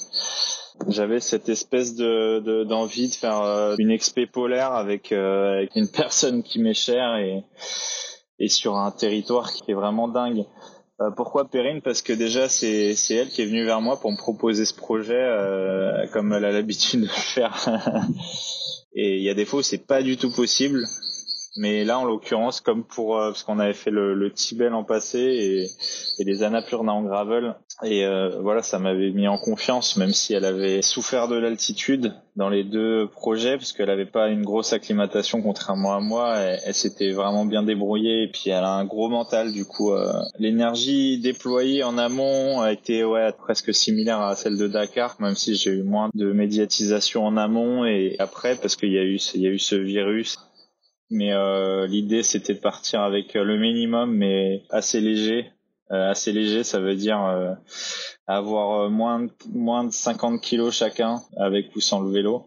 J'avais 0.86 1.18
cette 1.18 1.48
espèce 1.48 1.96
de 1.96 2.62
d'envie 2.62 3.08
de, 3.08 3.14
faire 3.14 3.74
une 3.78 3.90
expé 3.90 4.26
polaire 4.26 4.72
avec, 4.72 5.10
avec 5.10 5.74
une 5.74 5.88
personne 5.92 6.44
qui 6.44 6.60
m'est 6.60 6.72
chère 6.72 7.16
et, 7.16 7.42
et 8.38 8.48
sur 8.48 8.76
un 8.76 8.92
territoire 8.92 9.52
qui 9.52 9.68
est 9.72 9.74
vraiment 9.74 10.06
dingue. 10.06 10.44
pourquoi 11.16 11.50
Perrine? 11.50 11.80
Parce 11.82 12.00
que 12.00 12.12
déjà 12.12 12.48
c'est 12.48 12.94
c'est 12.94 13.16
elle 13.16 13.28
qui 13.28 13.42
est 13.42 13.46
venue 13.46 13.64
vers 13.64 13.80
moi 13.80 13.98
pour 13.98 14.12
me 14.12 14.16
proposer 14.16 14.64
ce 14.64 14.74
projet 14.74 15.20
comme 16.12 16.32
elle 16.32 16.44
a 16.44 16.52
l'habitude 16.52 17.00
de 17.00 17.06
le 17.06 17.10
faire. 17.12 17.56
et 18.94 19.16
il 19.16 19.22
y 19.24 19.30
a 19.30 19.34
des 19.34 19.46
fois 19.46 19.58
où 19.58 19.62
c'est 19.62 19.84
pas 19.84 20.00
du 20.00 20.16
tout 20.16 20.30
possible. 20.30 20.84
Mais 21.58 21.84
là, 21.84 21.99
en 21.99 22.05
l'occurrence, 22.05 22.60
comme 22.60 22.84
pour 22.84 23.19
euh, 23.19 23.31
parce 23.31 23.43
qu'on 23.43 23.58
avait 23.58 23.75
fait 23.75 23.90
le, 23.90 24.14
le 24.14 24.32
Tibet 24.32 24.70
l'an 24.70 24.84
passé 24.84 25.19
et, 25.19 25.71
et 26.21 26.25
les 26.25 26.42
Annapurna 26.44 26.92
en 26.92 27.02
gravel, 27.02 27.56
et 27.85 28.04
euh, 28.04 28.40
voilà, 28.40 28.62
ça 28.62 28.78
m'avait 28.80 29.11
mis 29.11 29.28
en 29.28 29.38
confiance, 29.38 29.97
même 29.97 30.11
si 30.11 30.35
elle 30.35 30.44
avait 30.44 30.82
souffert 30.82 31.28
de 31.28 31.37
l'altitude 31.37 32.12
dans 32.35 32.49
les 32.49 32.64
deux 32.64 33.09
projets, 33.09 33.56
parce 33.56 33.73
qu'elle 33.73 33.90
avait 33.90 34.06
pas 34.06 34.28
une 34.28 34.44
grosse 34.44 34.73
acclimatation 34.73 35.42
contrairement 35.42 35.94
à 35.94 36.00
moi. 36.00 36.37
Elle, 36.38 36.75
s'était 36.75 37.12
vraiment 37.12 37.44
bien 37.44 37.62
débrouillée 37.62 38.25
et 38.25 38.28
puis 38.28 38.50
elle 38.50 38.64
a 38.64 38.73
un 38.73 38.85
gros 38.85 39.09
mental. 39.09 39.52
Du 39.52 39.64
coup, 39.64 39.92
euh, 39.92 40.12
l'énergie 40.38 41.21
déployée 41.21 41.85
en 41.85 41.99
amont 41.99 42.61
a 42.61 42.73
été 42.73 43.04
ouais 43.04 43.32
presque 43.32 43.73
similaire 43.73 44.21
à 44.21 44.35
celle 44.35 44.59
de 44.59 44.66
Dakar, 44.66 45.16
même 45.21 45.35
si 45.35 45.54
j'ai 45.54 45.71
eu 45.71 45.82
moins 45.82 46.11
de 46.14 46.32
médiatisation 46.32 47.26
en 47.26 47.37
amont 47.37 47.85
et 47.85 48.16
après 48.18 48.56
parce 48.56 48.76
qu'il 48.76 48.92
y 48.92 48.99
a 48.99 49.04
eu 49.04 49.18
il 49.35 49.42
y 49.42 49.47
a 49.47 49.50
eu 49.50 49.59
ce 49.59 49.76
virus 49.76 50.38
mais 51.10 51.32
euh, 51.32 51.86
l'idée 51.86 52.22
c'était 52.22 52.54
de 52.54 52.60
partir 52.60 53.00
avec 53.00 53.34
euh, 53.36 53.44
le 53.44 53.58
minimum 53.58 54.14
mais 54.14 54.64
assez 54.70 55.00
léger. 55.00 55.50
Euh, 55.90 56.10
assez 56.10 56.32
léger, 56.32 56.64
ça 56.64 56.80
veut 56.80 56.96
dire 56.96 57.18
avoir 58.26 58.90
moins 58.90 59.20
de, 59.20 59.30
moins 59.54 59.84
de 59.84 59.90
50 59.90 60.42
kilos 60.42 60.74
chacun 60.74 61.22
avec 61.38 61.74
ou 61.76 61.80
sans 61.80 62.00
le 62.00 62.10
vélo. 62.10 62.46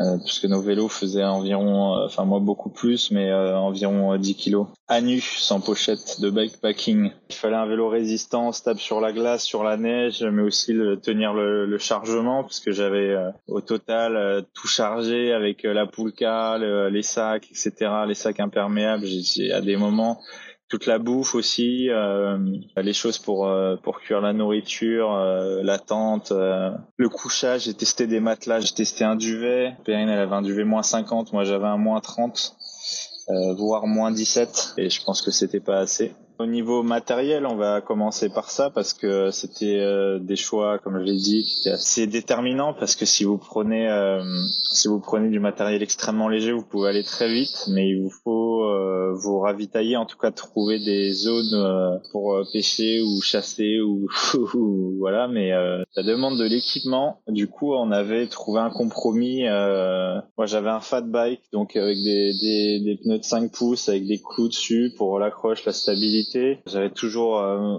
Euh, 0.00 0.18
puisque 0.18 0.46
nos 0.46 0.60
vélos 0.60 0.88
faisaient 0.88 1.22
environ, 1.22 1.96
euh, 1.96 2.06
enfin 2.06 2.24
moi 2.24 2.40
beaucoup 2.40 2.68
plus, 2.68 3.12
mais 3.12 3.30
euh, 3.30 3.56
environ 3.56 4.16
10 4.16 4.34
kilos. 4.34 4.66
À 4.88 5.00
nu, 5.00 5.20
sans 5.20 5.60
pochette 5.60 6.20
de 6.20 6.30
bikepacking. 6.30 7.12
Il 7.30 7.34
fallait 7.34 7.54
un 7.54 7.66
vélo 7.66 7.88
résistant, 7.88 8.50
stable 8.50 8.80
sur 8.80 9.00
la 9.00 9.12
glace, 9.12 9.44
sur 9.44 9.62
la 9.62 9.76
neige, 9.76 10.24
mais 10.24 10.42
aussi 10.42 10.74
tenir 11.02 11.32
le, 11.32 11.64
le, 11.66 11.78
chargement, 11.78 12.42
puisque 12.42 12.72
j'avais 12.72 13.16
au 13.46 13.60
total 13.60 14.44
tout 14.52 14.66
chargé 14.66 15.32
avec 15.32 15.62
la 15.62 15.86
poulka, 15.86 16.58
les 16.58 17.02
sacs, 17.02 17.48
etc., 17.50 17.72
les 18.06 18.14
sacs 18.14 18.40
imperméables. 18.40 19.06
J'ai 19.06 19.52
à 19.52 19.60
des 19.60 19.76
moments 19.76 20.20
toute 20.68 20.86
la 20.86 20.98
bouffe 20.98 21.34
aussi, 21.34 21.90
euh, 21.90 22.38
les 22.76 22.92
choses 22.92 23.18
pour 23.18 23.46
euh, 23.46 23.76
pour 23.76 24.00
cuire 24.00 24.20
la 24.20 24.32
nourriture, 24.32 25.12
euh, 25.12 25.62
la 25.62 25.78
tente, 25.78 26.32
le 26.32 27.08
couchage. 27.08 27.64
J'ai 27.64 27.74
testé 27.74 28.06
des 28.06 28.20
matelas, 28.20 28.60
j'ai 28.60 28.74
testé 28.74 29.04
un 29.04 29.16
duvet. 29.16 29.76
Perrine 29.84 30.08
elle 30.08 30.18
avait 30.18 30.34
un 30.34 30.42
duvet 30.42 30.64
moins 30.64 30.82
50, 30.82 31.32
moi 31.32 31.44
j'avais 31.44 31.66
un 31.66 31.76
moins 31.76 32.00
30, 32.00 32.56
voire 33.56 33.86
moins 33.86 34.10
17, 34.10 34.74
et 34.78 34.90
je 34.90 35.04
pense 35.04 35.22
que 35.22 35.30
c'était 35.30 35.60
pas 35.60 35.78
assez. 35.78 36.12
Au 36.40 36.46
niveau 36.46 36.82
matériel, 36.82 37.46
on 37.46 37.54
va 37.54 37.80
commencer 37.80 38.28
par 38.28 38.50
ça 38.50 38.68
parce 38.68 38.92
que 38.92 39.30
c'était 39.30 39.78
euh, 39.78 40.18
des 40.18 40.34
choix, 40.34 40.80
comme 40.80 40.98
je 40.98 41.04
l'ai 41.04 41.14
dit, 41.16 41.44
qui 41.44 41.60
étaient 41.60 41.76
assez 41.76 42.08
déterminants 42.08 42.74
parce 42.74 42.96
que 42.96 43.04
si 43.04 43.22
vous 43.22 43.38
prenez 43.38 43.88
euh, 43.88 44.20
si 44.72 44.88
vous 44.88 44.98
prenez 44.98 45.28
du 45.28 45.38
matériel 45.38 45.80
extrêmement 45.80 46.28
léger, 46.28 46.50
vous 46.50 46.64
pouvez 46.64 46.88
aller 46.88 47.04
très 47.04 47.32
vite, 47.32 47.68
mais 47.68 47.88
il 47.88 48.02
vous 48.02 48.10
faut 48.10 48.64
euh, 48.64 49.12
vous 49.14 49.38
ravitailler, 49.38 49.96
en 49.96 50.06
tout 50.06 50.18
cas 50.18 50.32
trouver 50.32 50.80
des 50.80 51.12
zones 51.12 52.00
pour 52.10 52.36
pêcher 52.52 53.00
ou 53.00 53.20
chasser 53.22 53.78
ou, 53.80 54.08
voilà. 54.98 55.28
Mais 55.28 55.52
ça 55.94 56.02
demande 56.02 56.36
de 56.36 56.44
l'équipement. 56.44 57.20
Du 57.28 57.46
coup, 57.46 57.74
on 57.74 57.92
avait 57.92 58.26
trouvé 58.26 58.58
un 58.58 58.70
compromis. 58.70 59.44
moi, 59.44 60.46
j'avais 60.46 60.70
un 60.70 60.80
fat 60.80 61.02
bike, 61.02 61.42
donc 61.52 61.76
avec 61.76 61.96
des, 61.98 62.32
des, 62.40 62.80
des 62.80 62.96
pneus 62.96 63.18
de 63.18 63.24
5 63.24 63.52
pouces 63.52 63.88
avec 63.88 64.04
des 64.06 64.18
clous 64.18 64.48
dessus 64.48 64.92
pour 64.96 65.20
l'accroche, 65.20 65.64
la 65.64 65.72
stabilité 65.72 66.23
j'avais 66.66 66.90
toujours 66.90 67.38
euh, 67.38 67.78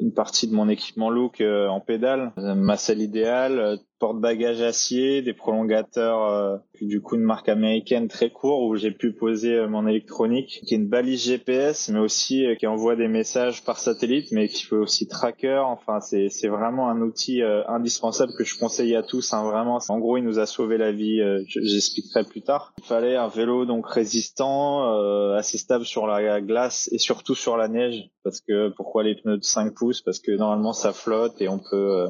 une 0.00 0.12
partie 0.12 0.48
de 0.48 0.54
mon 0.54 0.68
équipement 0.68 1.10
look 1.10 1.40
euh, 1.40 1.68
en 1.68 1.80
pédale, 1.80 2.32
ma 2.36 2.76
selle 2.76 3.00
idéale, 3.00 3.78
porte-bagages 3.98 4.62
acier, 4.62 5.22
des 5.22 5.32
prolongateurs 5.32 6.22
euh, 6.24 6.56
du 6.80 7.00
coup 7.00 7.16
une 7.16 7.22
marque 7.22 7.48
américaine 7.48 8.08
très 8.08 8.30
court 8.30 8.62
où 8.62 8.76
j'ai 8.76 8.92
pu 8.92 9.12
poser 9.12 9.54
euh, 9.54 9.68
mon 9.68 9.86
électronique, 9.86 10.62
qui 10.66 10.74
est 10.74 10.76
une 10.76 10.88
balise 10.88 11.24
GPS, 11.24 11.88
mais 11.88 11.98
aussi 11.98 12.46
euh, 12.46 12.54
qui 12.54 12.66
envoie 12.66 12.96
des 12.96 13.08
messages 13.08 13.64
par 13.64 13.78
satellite, 13.78 14.30
mais 14.30 14.48
qui 14.48 14.66
peut 14.66 14.78
aussi 14.78 15.08
tracker. 15.08 15.62
Enfin, 15.64 16.00
c'est 16.00 16.28
c'est 16.28 16.48
vraiment 16.48 16.88
un 16.88 17.00
outil 17.00 17.42
indispensable 17.42 18.32
que 18.36 18.44
je 18.44 18.58
conseille 18.58 18.94
à 18.94 19.02
tous. 19.02 19.32
Hein, 19.32 19.44
vraiment, 19.44 19.78
en 19.88 19.98
gros, 19.98 20.16
il 20.16 20.24
nous 20.24 20.38
a 20.38 20.46
sauvé 20.46 20.78
la 20.78 20.92
vie. 20.92 21.20
J'expliquerai 21.46 22.24
plus 22.24 22.42
tard. 22.42 22.72
Il 22.78 22.84
fallait 22.84 23.16
un 23.16 23.28
vélo 23.28 23.64
donc 23.64 23.88
résistant, 23.88 25.34
assez 25.34 25.58
stable 25.58 25.84
sur 25.84 26.06
la 26.06 26.40
glace 26.40 26.88
et 26.92 26.98
surtout 26.98 27.34
sur 27.34 27.56
la 27.56 27.68
neige. 27.68 28.10
Parce 28.22 28.40
que 28.40 28.68
pourquoi 28.76 29.02
les 29.02 29.14
pneus 29.14 29.38
de 29.38 29.44
5 29.44 29.74
pouces? 29.74 30.02
Parce 30.02 30.18
que 30.18 30.32
normalement 30.32 30.72
ça 30.72 30.92
flotte 30.92 31.40
et 31.40 31.48
on 31.48 31.58
peut 31.58 32.08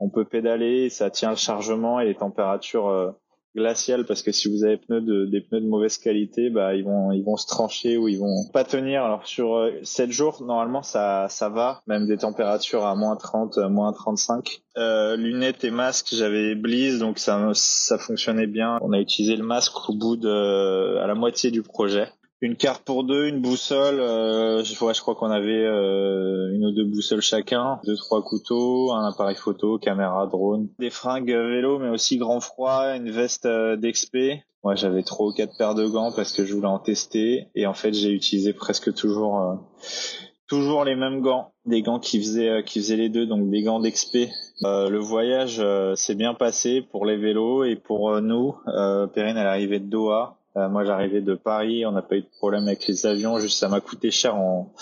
on 0.00 0.10
peut 0.10 0.24
pédaler, 0.24 0.90
ça 0.90 1.10
tient 1.10 1.30
le 1.30 1.36
chargement 1.36 2.00
et 2.00 2.06
les 2.06 2.14
températures 2.14 2.88
euh, 2.88 3.10
glaciales 3.54 4.04
parce 4.04 4.22
que 4.22 4.32
si 4.32 4.50
vous 4.50 4.64
avez 4.64 4.76
pneus 4.76 5.00
de, 5.00 5.26
des 5.26 5.40
pneus 5.40 5.60
de 5.60 5.68
mauvaise 5.68 5.98
qualité, 5.98 6.50
bah 6.50 6.74
ils 6.74 6.84
vont 6.84 7.12
ils 7.12 7.22
vont 7.22 7.36
se 7.36 7.46
trancher 7.46 7.96
ou 7.96 8.08
ils 8.08 8.18
vont 8.18 8.48
pas 8.52 8.64
tenir. 8.64 9.04
Alors 9.04 9.26
sur 9.26 9.70
7 9.82 10.08
euh, 10.08 10.12
jours, 10.12 10.42
normalement 10.42 10.82
ça 10.82 11.26
ça 11.28 11.48
va, 11.48 11.82
même 11.86 12.06
des 12.06 12.18
températures 12.18 12.84
à 12.84 12.94
moins 12.94 13.16
30, 13.16 13.58
euh, 13.58 13.68
moins 13.68 13.92
35. 13.92 14.62
Euh, 14.76 15.16
lunettes 15.16 15.64
et 15.64 15.70
masques, 15.70 16.08
j'avais 16.12 16.54
Bliss 16.54 16.98
donc 16.98 17.18
ça 17.18 17.50
ça 17.54 17.98
fonctionnait 17.98 18.46
bien. 18.46 18.78
On 18.82 18.92
a 18.92 18.98
utilisé 18.98 19.36
le 19.36 19.44
masque 19.44 19.88
au 19.88 19.94
bout 19.94 20.16
de 20.16 20.98
à 20.98 21.06
la 21.06 21.14
moitié 21.14 21.50
du 21.50 21.62
projet 21.62 22.08
une 22.40 22.56
carte 22.56 22.84
pour 22.84 23.04
deux, 23.04 23.26
une 23.26 23.40
boussole. 23.40 24.00
Euh, 24.00 24.62
je, 24.64 24.74
crois 24.76 25.14
qu'on 25.14 25.30
avait 25.30 25.64
euh, 25.64 26.52
une 26.52 26.66
ou 26.66 26.72
deux 26.72 26.84
boussoles 26.84 27.22
chacun, 27.22 27.80
deux 27.84 27.96
trois 27.96 28.22
couteaux, 28.22 28.92
un 28.92 29.08
appareil 29.08 29.36
photo, 29.36 29.78
caméra, 29.78 30.26
drone, 30.26 30.68
des 30.78 30.90
fringues 30.90 31.30
vélo, 31.30 31.78
mais 31.78 31.88
aussi 31.88 32.18
grand 32.18 32.40
froid, 32.40 32.94
une 32.96 33.10
veste 33.10 33.46
euh, 33.46 33.76
d'expé. 33.76 34.42
Moi, 34.62 34.74
j'avais 34.74 35.02
trois 35.02 35.28
ou 35.28 35.32
quatre 35.32 35.56
paires 35.58 35.74
de 35.74 35.86
gants 35.86 36.12
parce 36.14 36.32
que 36.32 36.44
je 36.44 36.54
voulais 36.54 36.66
en 36.66 36.78
tester, 36.78 37.48
et 37.54 37.66
en 37.66 37.74
fait, 37.74 37.92
j'ai 37.92 38.10
utilisé 38.10 38.52
presque 38.52 38.94
toujours 38.94 39.40
euh, 39.40 39.54
toujours 40.46 40.84
les 40.84 40.96
mêmes 40.96 41.20
gants, 41.20 41.52
des 41.66 41.82
gants 41.82 41.98
qui 41.98 42.18
faisaient 42.18 42.48
euh, 42.48 42.62
qui 42.62 42.80
faisaient 42.80 42.96
les 42.96 43.08
deux, 43.08 43.26
donc 43.26 43.48
des 43.50 43.62
gants 43.62 43.80
d'expé. 43.80 44.30
le 44.62 44.98
voyage 44.98 45.62
s'est 45.96 46.14
bien 46.14 46.34
passé 46.34 46.82
pour 46.82 47.06
les 47.06 47.16
vélos 47.16 47.64
et 47.64 47.76
pour 47.76 48.20
nous. 48.20 48.54
Perrine, 49.14 49.36
elle 49.36 49.46
arrivée 49.46 49.80
de 49.80 49.86
Doha. 49.86 50.38
Euh, 50.56 50.68
moi, 50.68 50.84
j'arrivais 50.84 51.20
de 51.20 51.34
Paris, 51.34 51.84
on 51.84 51.92
n'a 51.92 52.02
pas 52.02 52.16
eu 52.16 52.22
de 52.22 52.28
problème 52.38 52.66
avec 52.68 52.86
les 52.86 53.06
avions, 53.06 53.38
juste 53.38 53.58
ça 53.58 53.68
m'a 53.68 53.80
coûté 53.80 54.10
cher 54.10 54.36
en 54.36 54.72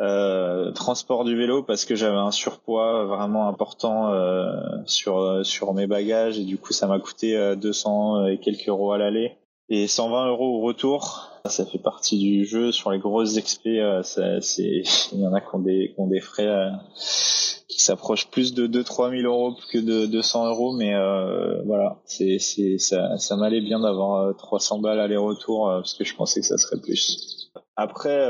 euh, 0.00 0.70
transport 0.72 1.24
du 1.24 1.36
vélo 1.36 1.62
parce 1.62 1.84
que 1.84 1.94
j'avais 1.94 2.16
un 2.16 2.30
surpoids 2.30 3.04
vraiment 3.04 3.48
important 3.48 4.12
euh, 4.12 4.50
sur 4.86 5.44
sur 5.44 5.74
mes 5.74 5.86
bagages 5.86 6.38
et 6.38 6.44
du 6.44 6.58
coup 6.58 6.72
ça 6.72 6.86
m'a 6.86 6.98
coûté 6.98 7.54
200 7.56 8.26
et 8.26 8.38
quelques 8.38 8.68
euros 8.68 8.92
à 8.92 8.98
l'aller 8.98 9.36
et 9.68 9.86
120 9.86 10.28
euros 10.28 10.58
au 10.58 10.60
retour. 10.60 11.30
Ça 11.46 11.64
fait 11.64 11.78
partie 11.78 12.18
du 12.18 12.44
jeu. 12.44 12.72
Sur 12.72 12.90
les 12.90 12.98
grosses 12.98 13.36
expés, 13.36 14.00
c'est 14.02 14.40
il 15.12 15.20
y 15.20 15.26
en 15.26 15.32
a 15.32 15.40
qui 15.40 15.54
ont 15.54 15.60
des, 15.60 15.92
qui 15.94 16.00
ont 16.00 16.06
des 16.06 16.20
frais 16.20 16.70
qui 17.82 17.86
s'approche 17.86 18.28
plus 18.28 18.54
de 18.54 18.68
2-3 18.68 19.10
000 19.10 19.22
euros 19.32 19.56
que 19.72 19.78
de 19.78 20.06
200 20.06 20.46
euros, 20.46 20.72
mais 20.72 20.94
euh, 20.94 21.60
voilà, 21.64 21.98
c'est 22.04 22.38
ça, 22.78 23.18
ça 23.18 23.36
m'allait 23.36 23.60
bien 23.60 23.80
d'avoir 23.80 24.36
300 24.36 24.78
euh, 24.78 24.82
balles 24.82 25.00
aller-retour 25.00 25.68
euh, 25.68 25.78
parce 25.78 25.94
que 25.94 26.04
je 26.04 26.14
pensais 26.14 26.40
que 26.40 26.46
ça 26.46 26.58
serait 26.58 26.80
plus. 26.80 27.50
Après, 27.74 28.24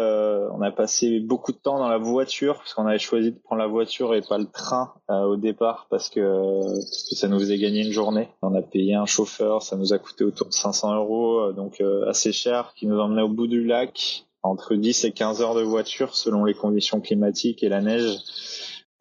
on 0.54 0.62
a 0.62 0.70
passé 0.70 1.20
beaucoup 1.20 1.52
de 1.52 1.58
temps 1.58 1.78
dans 1.78 1.88
la 1.88 1.98
voiture 1.98 2.58
parce 2.58 2.74
qu'on 2.74 2.86
avait 2.86 2.98
choisi 2.98 3.32
de 3.32 3.38
prendre 3.38 3.60
la 3.60 3.68
voiture 3.68 4.14
et 4.14 4.22
pas 4.22 4.38
le 4.38 4.46
train 4.46 4.94
au 5.08 5.36
départ 5.36 5.88
parce 5.90 6.08
que, 6.08 6.60
parce 6.60 7.08
que 7.10 7.16
ça 7.16 7.28
nous 7.28 7.40
faisait 7.40 7.58
gagner 7.58 7.84
une 7.84 7.92
journée. 7.92 8.28
On 8.40 8.54
a 8.54 8.62
payé 8.62 8.94
un 8.94 9.04
chauffeur, 9.04 9.62
ça 9.62 9.76
nous 9.76 9.92
a 9.92 9.98
coûté 9.98 10.24
autour 10.24 10.46
de 10.46 10.52
500 10.52 10.94
euros, 10.94 11.52
donc 11.52 11.82
assez 12.06 12.32
cher, 12.32 12.72
qui 12.76 12.86
nous 12.86 12.98
emmenait 12.98 13.22
au 13.22 13.28
bout 13.28 13.48
du 13.48 13.64
lac 13.64 14.24
entre 14.42 14.74
10 14.74 15.04
et 15.04 15.12
15 15.12 15.42
heures 15.42 15.54
de 15.54 15.62
voiture 15.62 16.14
selon 16.14 16.44
les 16.44 16.54
conditions 16.54 17.00
climatiques 17.00 17.62
et 17.62 17.68
la 17.68 17.80
neige 17.80 18.18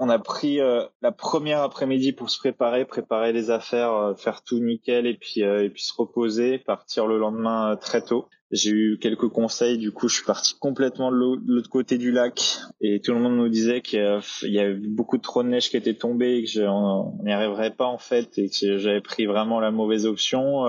on 0.02 0.10
a 0.10 0.18
pris 0.18 0.60
euh, 0.60 0.84
la 1.04 1.12
première 1.12 1.62
après-midi 1.62 2.12
pour 2.12 2.32
se 2.32 2.40
préparer, 2.40 2.86
préparer 2.86 3.34
les 3.34 3.52
affaires, 3.52 3.94
euh, 3.94 4.16
faire 4.16 4.42
tout 4.42 4.60
nickel 4.60 5.06
et 5.06 5.14
puis 5.14 5.44
euh, 5.44 5.64
et 5.64 5.70
puis 5.70 5.84
se 5.84 5.94
reposer, 5.96 6.58
partir 6.58 7.06
le 7.06 7.20
lendemain 7.20 7.78
très 7.80 8.02
tôt. 8.02 8.28
J'ai 8.50 8.72
eu 8.72 8.98
quelques 9.00 9.30
conseils, 9.30 9.78
du 9.78 9.92
coup 9.92 10.08
je 10.08 10.16
suis 10.16 10.26
parti 10.26 10.56
complètement 10.60 11.12
de 11.12 11.18
l'autre 11.46 11.70
côté 11.70 12.00
du 12.00 12.12
lac 12.12 12.58
et 12.82 13.00
tout 13.00 13.14
le 13.14 13.20
monde 13.20 13.38
nous 13.38 13.48
disait 13.48 13.82
qu'il 13.82 14.02
y 14.44 14.60
avait 14.60 14.74
beaucoup 14.74 15.20
trop 15.20 15.44
de 15.44 15.50
neige 15.50 15.70
qui 15.70 15.78
était 15.78 15.94
tombée 15.94 16.38
et 16.38 16.44
que 16.46 16.68
on 16.68 17.24
n'y 17.24 17.32
arriverait 17.32 17.76
pas 17.76 17.86
en 17.86 18.00
fait 18.00 18.40
et 18.40 18.50
que 18.50 18.80
j'avais 18.80 19.02
pris 19.02 19.28
vraiment 19.28 19.60
la 19.60 19.70
mauvaise 19.70 20.08
option. 20.08 20.66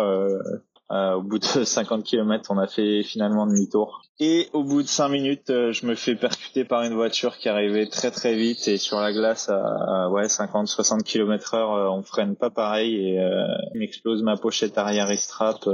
Euh, 0.92 1.14
au 1.14 1.22
bout 1.22 1.38
de 1.38 1.44
50 1.64 2.04
km, 2.04 2.50
on 2.50 2.58
a 2.58 2.66
fait 2.66 3.02
finalement 3.02 3.46
demi-tour. 3.46 4.02
Et 4.20 4.48
au 4.52 4.62
bout 4.62 4.82
de 4.82 4.86
5 4.86 5.08
minutes, 5.08 5.50
euh, 5.50 5.72
je 5.72 5.86
me 5.86 5.94
fais 5.94 6.14
percuter 6.14 6.64
par 6.64 6.82
une 6.82 6.94
voiture 6.94 7.38
qui 7.38 7.48
arrivait 7.48 7.86
très 7.86 8.10
très 8.10 8.34
vite 8.34 8.68
et 8.68 8.76
sur 8.76 9.00
la 9.00 9.12
glace 9.12 9.48
à, 9.48 10.10
ouais 10.10 10.26
50-60 10.26 11.02
km 11.02 11.54
heure, 11.54 11.72
euh, 11.72 11.88
on 11.88 12.02
freine 12.02 12.36
pas 12.36 12.50
pareil 12.50 12.94
et 12.94 13.18
euh, 13.18 13.46
m'explose 13.74 14.22
ma 14.22 14.36
pochette 14.36 14.76
arrière 14.76 15.10
et 15.10 15.16
strap, 15.16 15.68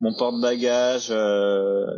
mon 0.00 0.14
porte-bagages, 0.14 1.12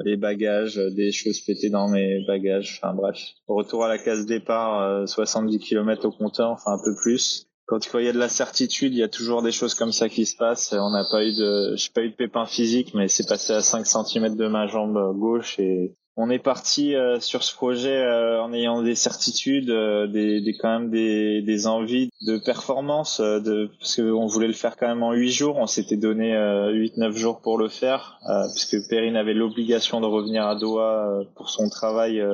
les 0.04 0.16
bagages, 0.16 0.76
des 0.76 1.12
choses 1.12 1.40
pétées 1.40 1.70
dans 1.70 1.88
mes 1.88 2.24
bagages, 2.26 2.80
enfin 2.82 2.92
bref. 2.92 3.18
Retour 3.46 3.84
à 3.84 3.88
la 3.88 3.98
case 3.98 4.26
départ, 4.26 5.08
70 5.08 5.58
km 5.60 6.06
au 6.06 6.10
compteur, 6.10 6.50
enfin 6.50 6.72
un 6.72 6.84
peu 6.84 6.94
plus 7.00 7.46
quand, 7.66 7.78
il 7.94 8.04
y 8.04 8.08
a 8.08 8.12
de 8.12 8.18
la 8.18 8.28
certitude, 8.28 8.92
il 8.92 8.98
y 8.98 9.02
a 9.02 9.08
toujours 9.08 9.42
des 9.42 9.52
choses 9.52 9.74
comme 9.74 9.92
ça 9.92 10.08
qui 10.08 10.26
se 10.26 10.36
passent. 10.36 10.72
On 10.72 10.90
n'a 10.90 11.04
pas 11.10 11.24
eu 11.24 11.34
de, 11.34 11.74
j'ai 11.76 11.90
pas 11.90 12.02
eu 12.02 12.10
de 12.10 12.14
pépin 12.14 12.46
physique, 12.46 12.92
mais 12.94 13.08
c'est 13.08 13.28
passé 13.28 13.52
à 13.52 13.60
5 13.60 13.86
cm 13.86 14.36
de 14.36 14.46
ma 14.46 14.66
jambe 14.66 15.16
gauche 15.18 15.58
et 15.58 15.94
on 16.16 16.30
est 16.30 16.38
parti 16.38 16.94
euh, 16.94 17.18
sur 17.18 17.42
ce 17.42 17.52
projet 17.52 17.96
euh, 17.96 18.40
en 18.40 18.52
ayant 18.52 18.82
des 18.82 18.94
certitudes, 18.94 19.70
euh, 19.70 20.06
des, 20.06 20.40
des, 20.40 20.56
quand 20.56 20.78
même 20.78 20.90
des, 20.90 21.42
des 21.42 21.66
envies 21.66 22.08
de 22.24 22.38
performance, 22.38 23.20
de, 23.20 23.68
parce 23.80 23.96
qu'on 23.96 24.26
voulait 24.26 24.46
le 24.46 24.52
faire 24.52 24.76
quand 24.76 24.86
même 24.86 25.02
en 25.02 25.12
8 25.12 25.30
jours. 25.30 25.56
On 25.56 25.66
s'était 25.66 25.96
donné 25.96 26.32
8-9 26.34 27.12
jours 27.16 27.40
pour 27.40 27.58
le 27.58 27.68
faire, 27.68 28.20
puisque 28.54 28.88
Perrine 28.88 29.16
avait 29.16 29.34
l'obligation 29.34 30.00
de 30.00 30.06
revenir 30.06 30.46
à 30.46 30.54
Doha 30.54 31.20
pour 31.34 31.50
son 31.50 31.68
travail 31.68 32.24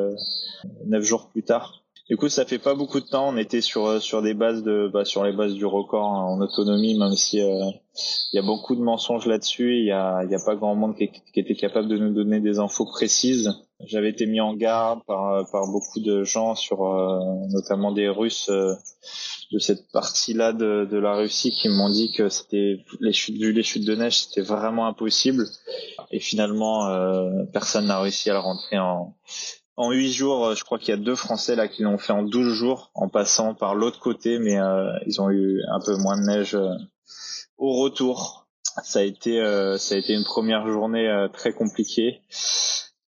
9 0.86 1.02
jours 1.02 1.30
plus 1.30 1.42
tard. 1.42 1.79
Du 2.10 2.16
coup, 2.16 2.28
ça 2.28 2.44
fait 2.44 2.58
pas 2.58 2.74
beaucoup 2.74 2.98
de 2.98 3.06
temps. 3.06 3.28
On 3.28 3.36
était 3.36 3.60
sur 3.60 3.86
euh, 3.86 4.00
sur 4.00 4.20
des 4.20 4.34
bases 4.34 4.64
de 4.64 4.90
bah, 4.92 5.04
sur 5.04 5.22
les 5.22 5.32
bases 5.32 5.54
du 5.54 5.64
record 5.64 6.12
hein, 6.12 6.24
en 6.24 6.40
autonomie, 6.40 6.98
même 6.98 7.14
si 7.14 7.40
euh, 7.40 7.70
il 8.32 8.36
y 8.36 8.38
a 8.40 8.42
beaucoup 8.42 8.74
de 8.74 8.80
mensonges 8.80 9.26
là-dessus. 9.26 9.76
Il 9.78 9.84
y 9.84 9.92
a 9.92 10.24
il 10.24 10.30
y 10.32 10.34
a 10.34 10.40
pas 10.44 10.56
grand 10.56 10.74
monde 10.74 10.96
qui, 10.96 11.08
était 11.36 11.54
capable 11.54 11.86
de 11.86 11.96
nous 11.98 12.12
donner 12.12 12.40
des 12.40 12.58
infos 12.58 12.84
précises. 12.84 13.52
J'avais 13.84 14.10
été 14.10 14.26
mis 14.26 14.40
en 14.40 14.54
garde 14.54 15.04
par 15.06 15.48
par 15.52 15.68
beaucoup 15.68 16.00
de 16.00 16.24
gens 16.24 16.56
sur 16.56 16.84
euh, 16.84 17.20
notamment 17.50 17.92
des 17.92 18.08
Russes 18.08 18.50
de 18.50 19.58
cette 19.60 19.88
partie-là 19.92 20.52
de, 20.52 20.88
de 20.90 20.98
la 20.98 21.14
Russie 21.14 21.52
qui 21.52 21.68
m'ont 21.68 21.90
dit 21.90 22.10
que 22.12 22.28
c'était 22.28 22.78
les 22.98 23.12
chutes 23.12 23.36
vu 23.36 23.52
les 23.52 23.62
chutes 23.62 23.86
de 23.86 23.94
neige 23.94 24.18
c'était 24.18 24.42
vraiment 24.42 24.86
impossible 24.86 25.44
et 26.10 26.20
finalement 26.20 26.88
personne 27.52 27.86
n'a 27.86 28.00
réussi 28.00 28.30
à 28.30 28.34
le 28.34 28.38
rentrer 28.40 28.78
en 28.78 29.16
en 29.76 29.92
huit 29.92 30.12
jours, 30.12 30.46
euh, 30.46 30.54
je 30.54 30.64
crois 30.64 30.78
qu'il 30.78 30.90
y 30.90 30.92
a 30.92 31.00
deux 31.00 31.14
Français 31.14 31.56
là 31.56 31.68
qui 31.68 31.82
l'ont 31.82 31.98
fait 31.98 32.12
en 32.12 32.22
12 32.22 32.52
jours 32.52 32.90
en 32.94 33.08
passant 33.08 33.54
par 33.54 33.74
l'autre 33.74 33.98
côté, 33.98 34.38
mais 34.38 34.58
euh, 34.60 34.92
ils 35.06 35.20
ont 35.20 35.30
eu 35.30 35.62
un 35.70 35.80
peu 35.80 35.96
moins 35.96 36.20
de 36.20 36.26
neige 36.26 36.54
euh, 36.54 36.74
au 37.56 37.80
retour. 37.80 38.46
Ça 38.84 39.00
a 39.00 39.02
été 39.02 39.42
ça 39.78 39.94
a 39.94 39.98
été 39.98 40.14
une 40.14 40.24
première 40.24 40.66
journée 40.68 41.26
très 41.32 41.52
compliquée. 41.52 42.20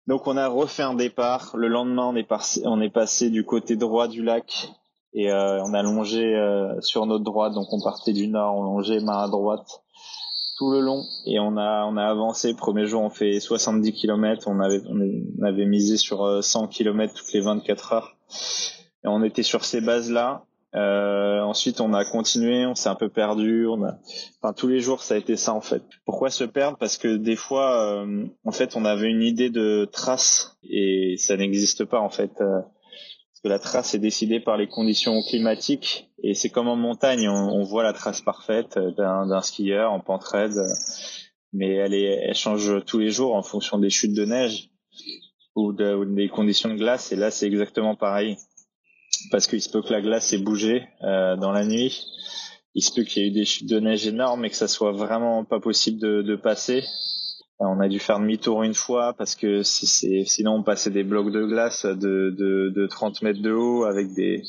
Donc 0.08 0.25
on 0.25 0.38
a 0.38 0.48
refait 0.48 0.84
un 0.84 0.94
départ. 0.94 1.51
Le 1.58 1.68
lendemain, 1.68 2.08
on 2.08 2.16
est 2.16 2.24
passé 2.24 2.62
on 2.66 2.80
est 2.80 2.89
passé 2.89 3.30
du 3.30 3.44
côté 3.44 3.75
droit 3.75 4.08
du 4.08 4.24
lac 4.24 4.72
et 5.13 5.32
on 5.32 5.74
a 5.74 5.84
longé 5.84 6.34
sur 6.80 7.06
notre 7.06 7.25
droite. 7.25 7.54
Donc 7.54 7.68
on 7.74 7.82
partait 7.82 8.13
du 8.13 8.30
nord, 8.30 8.56
on 8.56 8.63
longeait 8.63 9.01
main 9.01 9.22
à 9.22 9.28
droite 9.28 9.84
tout 10.60 10.70
le 10.72 10.82
long 10.82 11.04
et 11.25 11.39
on 11.39 11.58
a 11.58 11.86
on 11.88 11.98
a 11.98 12.04
avancé. 12.04 12.54
Premier 12.54 12.86
jour, 12.86 13.01
on 13.01 13.10
fait 13.10 13.39
70 13.39 13.94
km. 13.94 14.48
On 14.48 14.60
avait 14.60 14.82
on 14.88 15.44
avait 15.44 15.66
misé 15.66 15.98
sur 15.98 16.44
100 16.44 16.68
km 16.68 17.16
toutes 17.16 17.34
les 17.34 17.42
24 17.42 17.94
heures. 17.94 18.18
Et 19.04 19.08
on 19.08 19.24
était 19.24 19.44
sur 19.44 19.66
ces 19.66 19.82
bases 19.82 20.12
là 20.12 20.46
euh, 20.75 21.42
ensuite, 21.42 21.82
on 21.82 21.94
a 21.94 22.06
continué, 22.06 22.66
on 22.66 22.75
s'est 22.75 22.89
un 22.89 22.96
peu 22.96 23.10
perdu. 23.10 23.66
On 23.68 23.84
a, 23.84 23.98
enfin, 24.42 24.54
tous 24.54 24.68
les 24.68 24.80
jours, 24.80 25.01
ça 25.01 25.16
a 25.16 25.18
été 25.18 25.36
ça 25.36 25.54
en 25.54 25.62
fait. 25.62 25.82
Pourquoi 26.06 26.30
se 26.30 26.44
perdre? 26.44 26.78
Parce 26.78 26.98
que 26.98 27.18
des 27.18 27.36
fois, 27.36 28.04
euh, 28.04 28.25
en 28.46 28.51
fait, 28.51 28.75
on 28.75 28.86
avait 28.86 29.10
une 29.10 29.24
idée 29.24 29.50
de 29.50 29.89
trace 29.92 30.58
et 30.63 31.16
ça 31.18 31.38
n'existe 31.38 31.86
pas 31.86 32.00
en 32.00 32.10
fait. 32.10 32.32
Parce 33.39 33.53
que 33.53 33.53
la 33.53 33.60
trace 33.60 33.93
est 33.93 34.00
décidée 34.00 34.41
par 34.41 34.58
les 34.58 34.67
conditions 34.67 35.22
climatiques 35.22 36.10
et 36.22 36.34
c'est 36.34 36.50
comme 36.50 36.67
en 36.67 36.75
montagne, 36.75 37.29
on, 37.29 37.63
voit 37.63 37.84
la 37.84 37.93
trace 37.93 38.19
parfaite 38.19 38.77
d'un 38.98 39.41
skieur 39.41 39.93
en 39.93 40.01
pente 40.01 40.25
raide, 40.25 40.62
mais 41.53 41.74
elle, 41.75 41.93
est, 41.93 42.19
elle 42.22 42.36
change 42.36 42.84
tous 42.84 43.00
les 43.00 43.12
jours 43.12 43.36
en 43.36 43.41
fonction 43.41 43.77
des 43.77 43.89
chutes 43.89 44.13
de 44.13 44.25
neige 44.25 44.72
ou, 45.55 45.72
de, 45.72 45.93
ou 45.96 46.03
des 46.03 46.27
conditions 46.27 46.67
de 46.67 46.75
glace. 46.75 47.13
Et 47.13 47.15
là, 47.15 47.31
c'est 47.31 47.48
exactement 47.48 47.96
pareil 47.96 48.36
parce 49.31 49.48
qu'il 49.48 49.62
se 49.62 49.69
peut 49.69 49.84
que 49.84 49.93
la 49.93 50.01
glace 50.01 50.34
ait 50.34 50.39
bougé 50.39 50.89
euh, 51.03 51.38
dans 51.38 51.53
la 51.53 51.63
nuit. 51.63 52.08
Il 52.75 52.84
se 52.84 52.93
peut 52.93 53.03
qu'il 53.03 53.24
y 53.24 53.25
ait 53.25 53.29
eu 53.29 53.31
des 53.31 53.46
chutes 53.46 53.69
de 53.69 53.79
neige 53.79 54.05
énormes 54.05 54.43
et 54.43 54.50
que 54.50 54.55
ça 54.58 54.67
soit 54.67 54.91
vraiment 54.91 55.46
pas 55.46 55.62
possible 55.62 56.01
de 56.25 56.36
passer. 56.36 56.84
On 57.62 57.82
a 57.82 57.89
dû 57.89 58.00
faire 58.00 58.20
demi-tour 58.20 58.63
une 58.63 58.74
fois 58.74 59.13
parce 59.13 59.36
que 59.36 59.63
si 59.63 60.25
sinon 60.25 60.56
on 60.56 60.63
passait 60.63 60.92
des 60.92 61.04
blocs 61.04 61.30
de 61.32 61.44
glace 61.46 61.86
de, 61.86 62.30
de, 62.30 62.70
de 62.70 62.88
30 62.88 63.22
mètres 63.22 63.42
de 63.42 63.51
haut 63.51 63.84
avec 63.84 64.13
des 64.13 64.44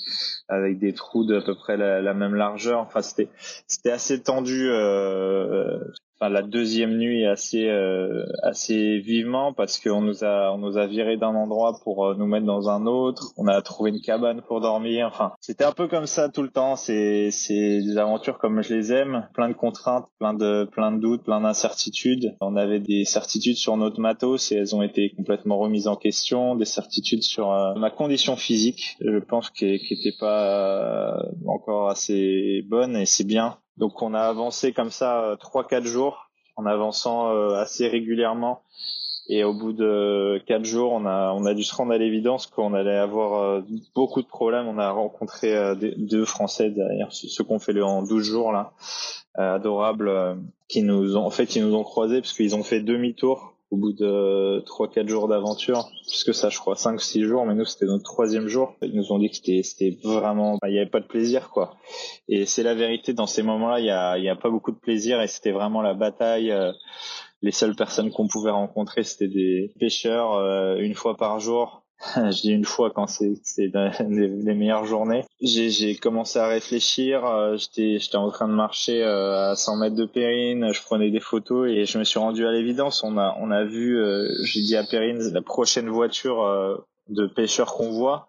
avec 0.49 0.79
des 0.79 0.93
trous 0.93 1.25
d'à 1.25 1.41
peu 1.41 1.57
près 1.57 1.77
la, 1.77 2.01
la, 2.01 2.15
même 2.15 2.37
largeur. 2.37 2.79
Enfin 2.79 3.03
c'était 3.03 3.29
c'était 3.67 3.91
assez 3.91 4.23
tendu 4.23 4.69
euh, 4.71 5.81
la 6.29 6.43
deuxième 6.43 6.99
nuit 6.99 7.25
assez 7.25 7.69
euh, 7.69 8.27
assez 8.43 8.99
vivement 8.99 9.53
parce 9.55 9.81
qu'on 9.81 10.03
nous 10.03 10.23
a 10.23 10.53
on 10.53 10.59
nous 10.59 10.77
a 10.77 10.87
viré 10.87 11.17
d'un 11.17 11.35
endroit 11.35 11.79
pour 11.83 12.05
euh, 12.05 12.15
nous 12.15 12.27
mettre 12.27 12.47
dans 12.47 12.69
un 12.69 12.87
autre. 12.87 13.33
On 13.39 13.47
a 13.47 13.61
trouvé 13.63 13.91
une 13.91 14.01
cabane 14.01 14.43
pour 14.43 14.61
dormir. 14.61 15.07
Enfin, 15.07 15.33
c'était 15.41 15.65
un 15.65 15.73
peu 15.73 15.89
comme 15.89 16.07
ça 16.07 16.29
tout 16.29 16.43
le 16.43 16.51
temps. 16.51 16.77
C'est 16.77 17.31
c'est 17.31 17.81
des 17.81 17.97
aventures 17.97 18.39
comme 18.39 18.63
je 18.63 18.75
les 18.75 18.93
aime, 18.93 19.29
plein 19.33 19.49
de 19.49 19.55
contraintes, 19.55 20.07
plein 20.19 20.35
de 20.35 20.69
plein 20.71 20.93
de 20.93 21.01
doutes, 21.01 21.25
plein 21.25 21.41
d'incertitudes. 21.41 22.37
On 22.41 22.57
avait 22.57 22.81
des 22.81 23.05
certitudes 23.05 23.57
sur 23.57 23.77
notre 23.79 24.01
matos 24.01 24.53
et 24.53 24.57
elles 24.57 24.77
ont 24.77 24.83
été 24.83 25.11
complètement 25.17 25.59
remises 25.59 25.89
en 25.89 25.97
question. 25.97 26.55
Des 26.55 26.67
certitudes 26.67 27.23
sur 27.23 27.51
euh, 27.51 27.75
ma 27.77 27.91
condition 27.91 28.37
physique, 28.37 28.99
je 29.01 29.19
pense 29.19 29.49
qu'elle 29.49 29.81
n'était 29.91 30.17
pas 30.19 31.17
encore 31.47 31.89
assez 31.89 32.63
bonne 32.69 32.97
et 32.97 33.07
c'est 33.07 33.27
bien 33.27 33.57
donc 33.81 34.03
on 34.03 34.13
a 34.13 34.21
avancé 34.21 34.73
comme 34.73 34.91
ça 34.91 35.25
euh, 35.25 35.37
trois 35.37 35.67
quatre 35.67 35.87
jours 35.87 36.29
en 36.57 36.67
avançant 36.67 37.31
euh, 37.31 37.55
assez 37.55 37.89
régulièrement. 37.89 38.61
Et 39.33 39.43
au 39.45 39.55
bout 39.55 39.73
de 39.73 40.43
quatre 40.47 40.65
jours, 40.65 40.93
on 40.93 41.07
a 41.07 41.33
on 41.33 41.47
a 41.47 41.55
dû 41.55 41.63
se 41.63 41.75
rendre 41.75 41.93
à 41.93 41.99
l'évidence 41.99 42.47
qu'on 42.47 42.75
allait 42.75 42.99
avoir 42.99 43.43
euh, 43.43 43.63
beaucoup 43.95 44.21
de 44.21 44.27
problèmes. 44.27 44.67
On 44.67 44.79
a 44.79 44.91
rencontré 44.91 45.55
deux 45.97 46.25
Français 46.25 46.71
derrière 46.71 47.09
ceux 47.11 47.45
qu'on 47.45 47.59
fait 47.59 47.81
en 47.81 48.03
12 48.03 48.23
jours 48.23 48.53
là, 48.53 48.73
adorables, 49.35 50.37
qui 50.69 50.83
nous 50.83 51.17
ont 51.17 51.25
en 51.25 51.31
fait 51.31 51.47
qui 51.47 51.61
nous 51.61 51.75
ont 51.75 51.85
croisés 51.85 52.21
parce 52.21 52.33
qu'ils 52.33 52.57
ont 52.57 52.65
fait 52.65 52.81
demi-tour 52.81 53.55
au 53.71 53.77
bout 53.77 53.93
de 53.93 54.63
3-4 54.67 55.07
jours 55.09 55.29
d'aventure, 55.29 55.89
puisque 56.09 56.35
ça 56.35 56.49
je 56.49 56.59
crois 56.59 56.75
5-6 56.75 57.25
jours, 57.25 57.47
mais 57.47 57.55
nous 57.55 57.65
c'était 57.65 57.87
notre 57.87 58.05
troisième 58.05 58.49
jour. 58.49 58.75
Ils 58.83 58.95
nous 58.95 59.13
ont 59.13 59.19
dit 59.19 59.31
que 59.31 59.37
c'était, 59.63 59.97
vraiment, 60.03 60.59
il 60.67 60.73
n'y 60.73 60.79
avait 60.79 60.91
pas 60.91 61.01
de 61.01 61.07
plaisir 61.07 61.51
quoi. 61.51 61.77
Et 62.29 62.47
c'est 62.47 62.63
la 62.63 62.75
vérité, 62.75 63.13
dans 63.13 63.27
ces 63.27 63.43
moments-là, 63.43 63.79
il 63.79 63.85
n'y 63.85 63.91
a, 63.91 64.19
y 64.19 64.29
a 64.29 64.37
pas 64.37 64.51
beaucoup 64.51 64.73
de 64.73 64.79
plaisir 64.79 65.21
et 65.21 65.29
c'était 65.29 65.53
vraiment 65.53 65.83
la 65.83 65.95
bataille. 65.95 66.51
Euh, 66.51 66.73
les 67.43 67.53
seules 67.53 67.75
personnes 67.75 68.11
qu'on 68.11 68.29
pouvait 68.29 68.51
rencontrer, 68.51 69.03
c'était 69.03 69.29
des 69.29 69.73
pêcheurs 69.79 70.35
euh, 70.35 70.77
une 70.77 70.95
fois 70.95 71.17
par 71.17 71.41
jour 71.41 71.80
je 72.17 72.41
dis 72.41 72.53
une 72.53 72.65
fois 72.65 72.91
quand 72.91 73.07
c'est 73.07 73.35
les, 73.59 74.55
meilleures 74.55 74.87
journées. 74.87 75.25
J'ai 75.41 75.95
commencé 75.97 76.39
à 76.39 76.47
réfléchir. 76.47 77.27
Euh, 77.27 77.57
j'étais 77.57 78.17
en 78.17 78.31
train 78.31 78.49
de 78.49 78.55
marcher 78.55 79.03
euh, 79.03 79.51
à 79.51 79.57
100 79.57 79.77
mètres 79.77 79.97
de 79.97 80.07
Périne. 80.07 80.73
Je 80.73 80.83
prenais 80.83 81.11
des 81.11 81.21
photos 81.21 81.69
et 81.69 81.85
je 81.85 81.99
me 81.99 82.05
suis 82.05 82.19
rendu 82.19 82.47
à 82.47 82.53
l'évidence. 82.53 83.05
On 83.05 83.19
a 83.19 83.37
on 83.39 83.51
a 83.51 83.65
vu. 83.65 83.99
Euh, 83.99 84.29
j'ai 84.45 84.61
dit 84.63 84.77
à 84.77 84.85
Périne 84.85 85.19
la 85.19 85.43
prochaine 85.43 85.89
voiture 85.89 86.81
de 87.09 87.27
pêcheurs 87.27 87.75
qu'on 87.75 87.91
voit 87.91 88.29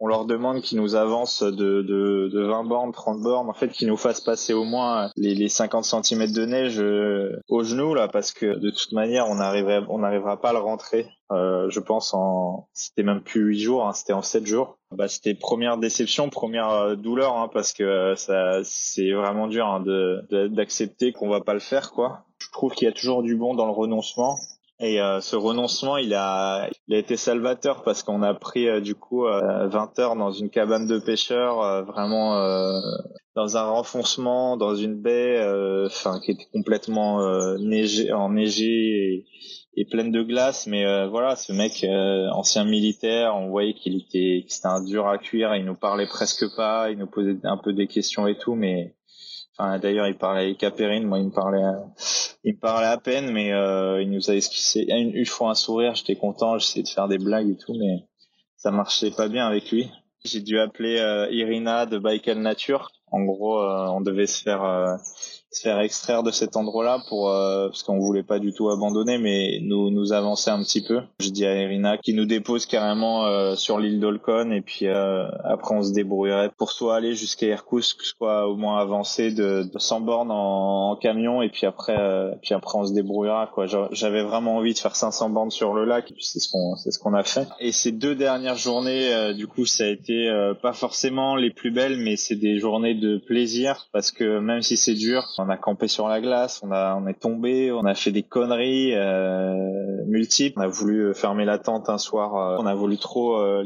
on 0.00 0.06
leur 0.06 0.24
demande 0.24 0.62
qu'ils 0.62 0.78
nous 0.78 0.96
avancent 0.96 1.42
de, 1.42 1.82
de, 1.82 2.30
de 2.32 2.42
20 2.42 2.64
bornes, 2.64 2.92
30 2.92 3.20
bornes, 3.20 3.50
en 3.50 3.52
fait 3.52 3.68
qu'ils 3.68 3.88
nous 3.88 3.98
fassent 3.98 4.22
passer 4.22 4.54
au 4.54 4.64
moins 4.64 5.10
les, 5.16 5.34
les 5.34 5.48
50 5.48 5.84
cm 5.84 6.32
de 6.32 6.46
neige 6.46 6.80
euh, 6.80 7.38
au 7.48 7.62
genou 7.62 7.94
là, 7.94 8.08
parce 8.08 8.32
que 8.32 8.58
de 8.58 8.70
toute 8.70 8.92
manière 8.92 9.28
on 9.28 9.36
n'arriverait 9.36 9.82
on 9.88 9.98
n'arrivera 9.98 10.40
pas 10.40 10.50
à 10.50 10.52
le 10.54 10.58
rentrer. 10.58 11.06
Euh, 11.32 11.68
je 11.68 11.78
pense 11.80 12.14
en 12.14 12.68
c'était 12.72 13.02
même 13.02 13.20
plus 13.20 13.42
8 13.42 13.60
jours, 13.60 13.86
hein, 13.86 13.92
c'était 13.92 14.14
en 14.14 14.22
7 14.22 14.46
jours. 14.46 14.78
Bah 14.90 15.06
c'était 15.06 15.34
première 15.34 15.76
déception, 15.76 16.30
première 16.30 16.70
euh, 16.70 16.96
douleur 16.96 17.36
hein, 17.36 17.50
parce 17.52 17.74
que 17.74 18.14
ça 18.16 18.60
c'est 18.64 19.12
vraiment 19.12 19.48
dur 19.48 19.66
hein, 19.66 19.80
de 19.80 20.48
d'accepter 20.48 21.12
qu'on 21.12 21.28
va 21.28 21.42
pas 21.42 21.54
le 21.54 21.60
faire 21.60 21.92
quoi. 21.92 22.24
Je 22.38 22.50
trouve 22.50 22.72
qu'il 22.72 22.86
y 22.86 22.90
a 22.90 22.92
toujours 22.92 23.22
du 23.22 23.36
bon 23.36 23.54
dans 23.54 23.66
le 23.66 23.72
renoncement 23.72 24.36
et 24.82 24.98
euh, 24.98 25.20
ce 25.20 25.36
renoncement, 25.36 25.98
il 25.98 26.14
a, 26.14 26.66
il 26.88 26.94
a 26.94 26.98
été 26.98 27.18
salvateur 27.18 27.82
parce 27.82 28.02
qu'on 28.02 28.22
a 28.22 28.32
pris 28.32 28.66
euh, 28.66 28.80
du 28.80 28.94
coup 28.94 29.24
20 29.24 29.28
euh, 29.28 30.02
heures 30.02 30.16
dans 30.16 30.32
une 30.32 30.48
cabane 30.48 30.86
de 30.86 30.98
pêcheurs, 30.98 31.84
vraiment 31.84 32.40
dans 33.36 33.56
un 33.58 33.64
renfoncement, 33.64 34.56
dans 34.56 34.74
une 34.74 34.94
baie, 34.94 35.38
enfin 35.84 36.18
qui 36.20 36.30
était 36.30 36.48
complètement 36.52 37.20
neigé, 37.58 38.10
enneigée 38.10 39.26
et, 39.76 39.80
et 39.82 39.84
pleine 39.84 40.12
de 40.12 40.22
glace. 40.22 40.66
Mais 40.66 41.06
voilà, 41.08 41.36
ce 41.36 41.52
mec 41.52 41.84
ancien 42.32 42.64
militaire, 42.64 43.36
on 43.36 43.48
voyait 43.50 43.74
qu'il 43.74 43.96
était, 43.96 44.46
c'était 44.48 44.68
un 44.68 44.82
dur 44.82 45.06
à 45.08 45.18
cuire. 45.18 45.54
Il 45.56 45.66
nous 45.66 45.76
parlait 45.76 46.06
presque 46.06 46.56
pas, 46.56 46.90
il 46.90 46.96
nous 46.96 47.06
posait 47.06 47.36
un 47.44 47.58
peu 47.58 47.74
des 47.74 47.86
questions 47.86 48.26
et 48.26 48.38
tout, 48.38 48.54
mais 48.54 48.94
D'ailleurs, 49.80 50.06
il 50.06 50.16
parlait 50.16 50.44
avec 50.44 50.62
Apérine, 50.64 51.04
moi 51.04 51.18
il 51.18 51.26
me 51.26 51.30
parlait, 51.30 51.62
il 52.44 52.54
me 52.54 52.58
parlait 52.58 52.86
à 52.86 52.98
peine, 52.98 53.30
mais 53.32 53.52
euh, 53.52 54.00
il 54.00 54.10
nous 54.10 54.30
a 54.30 54.34
esquissé 54.34 54.86
une, 54.88 55.14
une 55.14 55.26
fois 55.26 55.50
un 55.50 55.54
sourire. 55.54 55.94
J'étais 55.94 56.16
content, 56.16 56.58
j'essayais 56.58 56.82
de 56.82 56.88
faire 56.88 57.08
des 57.08 57.18
blagues 57.18 57.50
et 57.50 57.56
tout, 57.56 57.74
mais 57.78 58.06
ça 58.56 58.70
marchait 58.70 59.10
pas 59.10 59.28
bien 59.28 59.46
avec 59.46 59.70
lui. 59.70 59.90
J'ai 60.24 60.40
dû 60.40 60.58
appeler 60.58 60.98
euh, 60.98 61.28
Irina 61.30 61.86
de 61.86 61.98
Baikal 61.98 62.38
Nature. 62.38 62.90
En 63.10 63.22
gros, 63.22 63.60
euh, 63.60 63.88
on 63.88 64.00
devait 64.00 64.26
se 64.26 64.42
faire 64.42 64.62
se 65.50 65.62
faire 65.62 65.80
extraire 65.80 66.22
de 66.22 66.30
cet 66.30 66.56
endroit-là 66.56 67.02
pour 67.08 67.28
euh, 67.28 67.68
parce 67.68 67.82
qu'on 67.82 67.98
voulait 67.98 68.22
pas 68.22 68.38
du 68.38 68.52
tout 68.52 68.70
abandonner, 68.70 69.18
mais 69.18 69.58
nous 69.62 69.90
nous 69.90 70.12
avancer 70.12 70.50
un 70.50 70.62
petit 70.62 70.80
peu. 70.80 71.00
Je 71.18 71.30
dis 71.30 71.44
à 71.44 71.60
Irina 71.60 71.98
qui 71.98 72.14
nous 72.14 72.24
dépose 72.24 72.66
carrément 72.66 73.26
euh, 73.26 73.56
sur 73.56 73.78
l'île 73.78 73.98
d'Olcon 73.98 74.52
et 74.52 74.60
puis 74.60 74.86
euh, 74.86 75.28
après 75.42 75.74
on 75.74 75.82
se 75.82 75.92
débrouillerait 75.92 76.50
pour 76.56 76.70
soit 76.70 76.94
aller 76.94 77.14
jusqu'à 77.14 77.46
Irkoutsk, 77.46 78.00
soit 78.02 78.46
au 78.46 78.56
moins 78.56 78.78
avancer 78.78 79.32
de, 79.32 79.64
de 79.64 79.78
100 79.78 80.00
bornes 80.02 80.30
en, 80.30 80.92
en, 80.92 80.96
camion 80.96 81.42
et 81.42 81.48
puis 81.48 81.66
après 81.66 81.98
puis 82.42 82.54
après 82.54 82.78
on 82.78 82.86
se 82.86 82.92
débrouillera 82.92 83.50
quoi. 83.52 83.66
J'avais 83.90 84.22
vraiment 84.22 84.56
envie 84.56 84.74
de 84.74 84.78
faire 84.78 84.94
500 84.94 85.30
bornes 85.30 85.50
sur 85.50 85.74
le 85.74 85.84
lac, 85.84 86.12
c'est 86.20 86.38
ce 86.38 86.48
qu'on 86.48 86.76
c'est 86.76 86.92
ce 86.92 87.00
qu'on 87.00 87.14
a 87.14 87.24
fait. 87.24 87.48
Et 87.58 87.72
ces 87.72 87.90
deux 87.90 88.14
dernières 88.14 88.56
journées, 88.56 89.34
du 89.34 89.46
coup, 89.46 89.66
ça 89.66 89.84
a 89.84 89.88
été 89.88 90.30
pas 90.62 90.72
forcément 90.72 91.36
les 91.36 91.50
plus 91.50 91.70
belles, 91.70 91.96
mais 91.96 92.16
c'est 92.16 92.36
des 92.36 92.58
journées 92.58 92.94
de 92.94 93.18
plaisir 93.18 93.88
parce 93.92 94.10
que 94.10 94.38
même 94.38 94.62
si 94.62 94.76
c'est 94.76 94.94
dur, 94.94 95.24
on 95.40 95.48
a 95.48 95.56
campé 95.56 95.88
sur 95.88 96.08
la 96.08 96.20
glace, 96.20 96.62
on 96.62 97.06
est 97.06 97.20
tombé, 97.20 97.72
on 97.72 97.84
a 97.84 97.94
fait 97.94 98.12
des 98.12 98.22
conneries 98.22 98.94
euh, 98.94 100.04
multiples. 100.06 100.58
On 100.58 100.62
a 100.62 100.66
voulu 100.68 101.14
fermer 101.14 101.44
la 101.44 101.58
tente 101.58 101.88
un 101.88 101.98
soir, 101.98 102.36
euh, 102.36 102.56
on 102.60 102.66
a 102.66 102.74
voulu 102.74 102.98
trop 102.98 103.36
euh, 103.36 103.64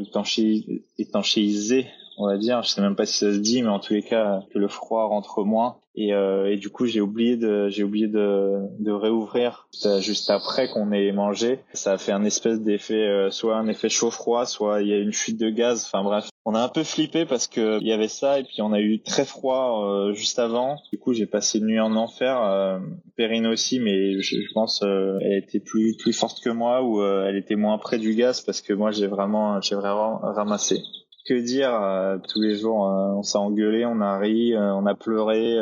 étanchéiser, 0.99 1.87
on 2.19 2.27
va 2.27 2.37
dire. 2.37 2.63
Je 2.63 2.69
sais 2.71 2.81
même 2.81 2.97
pas 2.97 3.07
si 3.07 3.19
ça 3.19 3.33
se 3.33 3.39
dit, 3.39 3.63
mais 3.63 3.69
en 3.69 3.81
tous 3.81 3.95
les 3.95 4.03
cas 4.03 4.43
que 4.53 4.59
le 4.59 4.69
froid 4.69 5.07
rentre 5.07 5.45
moins. 5.45 5.77
Et, 5.97 6.13
euh, 6.13 6.51
et 6.51 6.57
du 6.57 6.71
coup, 6.71 6.87
j'ai 6.87 7.01
oublié 7.01 7.37
de, 7.37 7.69
j'ai 7.69 7.85
oublié 7.85 8.09
de, 8.09 8.67
de 8.81 8.91
réouvrir 8.91 9.69
juste 10.01 10.29
après 10.29 10.69
qu'on 10.69 10.91
ait 10.91 11.13
mangé. 11.13 11.61
Ça 11.73 11.93
a 11.93 11.99
fait 11.99 12.13
un 12.13 12.25
espèce 12.25 12.61
d'effet, 12.61 13.07
euh, 13.07 13.31
soit 13.31 13.57
un 13.57 13.69
effet 13.69 13.89
chaud-froid, 13.89 14.45
soit 14.45 14.83
il 14.83 14.89
y 14.89 14.93
a 14.93 14.99
une 14.99 15.13
fuite 15.13 15.39
de 15.39 15.51
gaz. 15.51 15.85
Enfin 15.87 16.03
bref, 16.03 16.29
on 16.45 16.55
a 16.55 16.61
un 16.61 16.69
peu 16.69 16.83
flippé 16.83 17.25
parce 17.25 17.47
que 17.47 17.79
il 17.81 17.87
y 17.87 17.93
avait 17.93 18.09
ça 18.09 18.39
et 18.39 18.45
puis 18.45 18.61
on 18.61 18.73
a 18.73 18.81
eu 18.81 19.01
très 19.01 19.25
froid 19.25 19.85
euh, 19.85 20.13
juste 20.15 20.39
avant. 20.39 20.79
Du 20.93 20.99
coup, 20.99 21.13
j'ai 21.13 21.27
passé 21.27 21.59
une 21.59 21.67
nuit 21.67 21.81
en 21.81 21.95
enfer. 21.95 22.43
Euh, 22.43 22.79
Perrine 23.17 23.47
aussi, 23.47 23.79
mais 23.79 24.21
je, 24.21 24.41
je 24.41 24.53
pense 24.53 24.83
euh, 24.83 25.19
elle 25.23 25.39
était 25.39 25.61
plus 25.61 25.97
plus 25.97 26.13
forte 26.13 26.41
que 26.43 26.51
moi 26.51 26.83
ou 26.83 27.03
elle 27.03 27.37
était 27.37 27.57
moins 27.57 27.79
près 27.79 27.99
du 27.99 28.15
gaz 28.15 28.41
parce 28.41 28.61
que 28.61 28.73
moi 28.73 28.91
j'ai 28.91 29.07
vraiment 29.07 29.61
j'ai 29.61 29.77
vraiment 29.77 30.19
ramassé. 30.19 30.83
Que 31.25 31.35
dire 31.35 31.75
euh, 31.75 32.19
Tous 32.29 32.41
les 32.41 32.57
jours, 32.57 32.89
euh, 32.89 33.13
on 33.15 33.23
s'est 33.23 33.39
engueulé, 33.39 33.87
on 33.87 34.01
a 34.01 34.19
ri, 34.19 34.55
euh, 34.55 34.75
on 34.75 34.87
a 34.87 34.95
pleuré, 34.95 35.57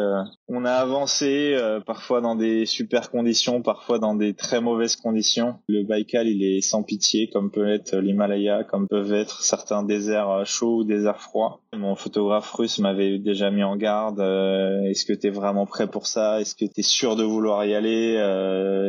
on 0.48 0.64
a 0.64 0.72
avancé, 0.72 1.56
parfois 1.86 2.20
dans 2.20 2.34
des 2.34 2.66
super 2.66 3.10
conditions, 3.10 3.62
parfois 3.62 3.98
dans 3.98 4.14
des 4.14 4.34
très 4.34 4.60
mauvaises 4.60 4.96
conditions. 4.96 5.56
Le 5.68 5.84
Baïkal, 5.84 6.28
il 6.28 6.42
est 6.42 6.60
sans 6.60 6.82
pitié, 6.82 7.28
comme 7.28 7.50
peut 7.50 7.68
être 7.68 7.96
l'Himalaya, 7.96 8.64
comme 8.64 8.88
peuvent 8.88 9.12
être 9.12 9.42
certains 9.42 9.82
déserts 9.82 10.44
chauds 10.44 10.78
ou 10.78 10.84
déserts 10.84 11.20
froids. 11.20 11.60
Mon 11.74 11.94
photographe 11.94 12.50
russe 12.52 12.78
m'avait 12.78 13.18
déjà 13.18 13.50
mis 13.50 13.62
en 13.62 13.76
garde. 13.76 14.20
Est-ce 14.20 15.06
que 15.06 15.12
tu 15.12 15.28
es 15.28 15.30
vraiment 15.30 15.66
prêt 15.66 15.86
pour 15.86 16.06
ça? 16.06 16.40
Est-ce 16.40 16.54
que 16.54 16.64
tu 16.64 16.80
es 16.80 16.82
sûr 16.82 17.16
de 17.16 17.24
vouloir 17.24 17.64
y 17.64 17.74
aller? 17.74 18.14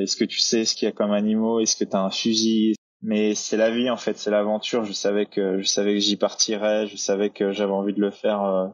Est-ce 0.04 0.18
que 0.18 0.26
tu 0.26 0.40
sais 0.40 0.66
ce 0.66 0.76
qu'il 0.76 0.88
y 0.88 0.90
a 0.90 0.94
comme 0.94 1.12
animaux? 1.12 1.60
Est-ce 1.60 1.76
que 1.76 1.86
tu 1.86 1.96
as 1.96 2.02
un 2.02 2.12
fusil? 2.12 2.76
Mais 3.04 3.36
c'est 3.36 3.58
la 3.58 3.70
vie 3.70 3.90
en 3.90 3.98
fait, 3.98 4.18
c'est 4.18 4.32
l'aventure. 4.32 4.86
Je 4.86 4.94
savais 4.94 5.26
que 5.26 5.60
je 5.60 5.68
savais 5.68 5.94
que 5.94 6.00
j'y 6.00 6.16
partirais, 6.16 6.88
je 6.88 6.96
savais 6.96 7.30
que 7.30 7.52
j'avais 7.52 7.72
envie 7.72 7.94
de 7.94 8.02
le 8.02 8.12
faire 8.12 8.44
euh, 8.44 8.68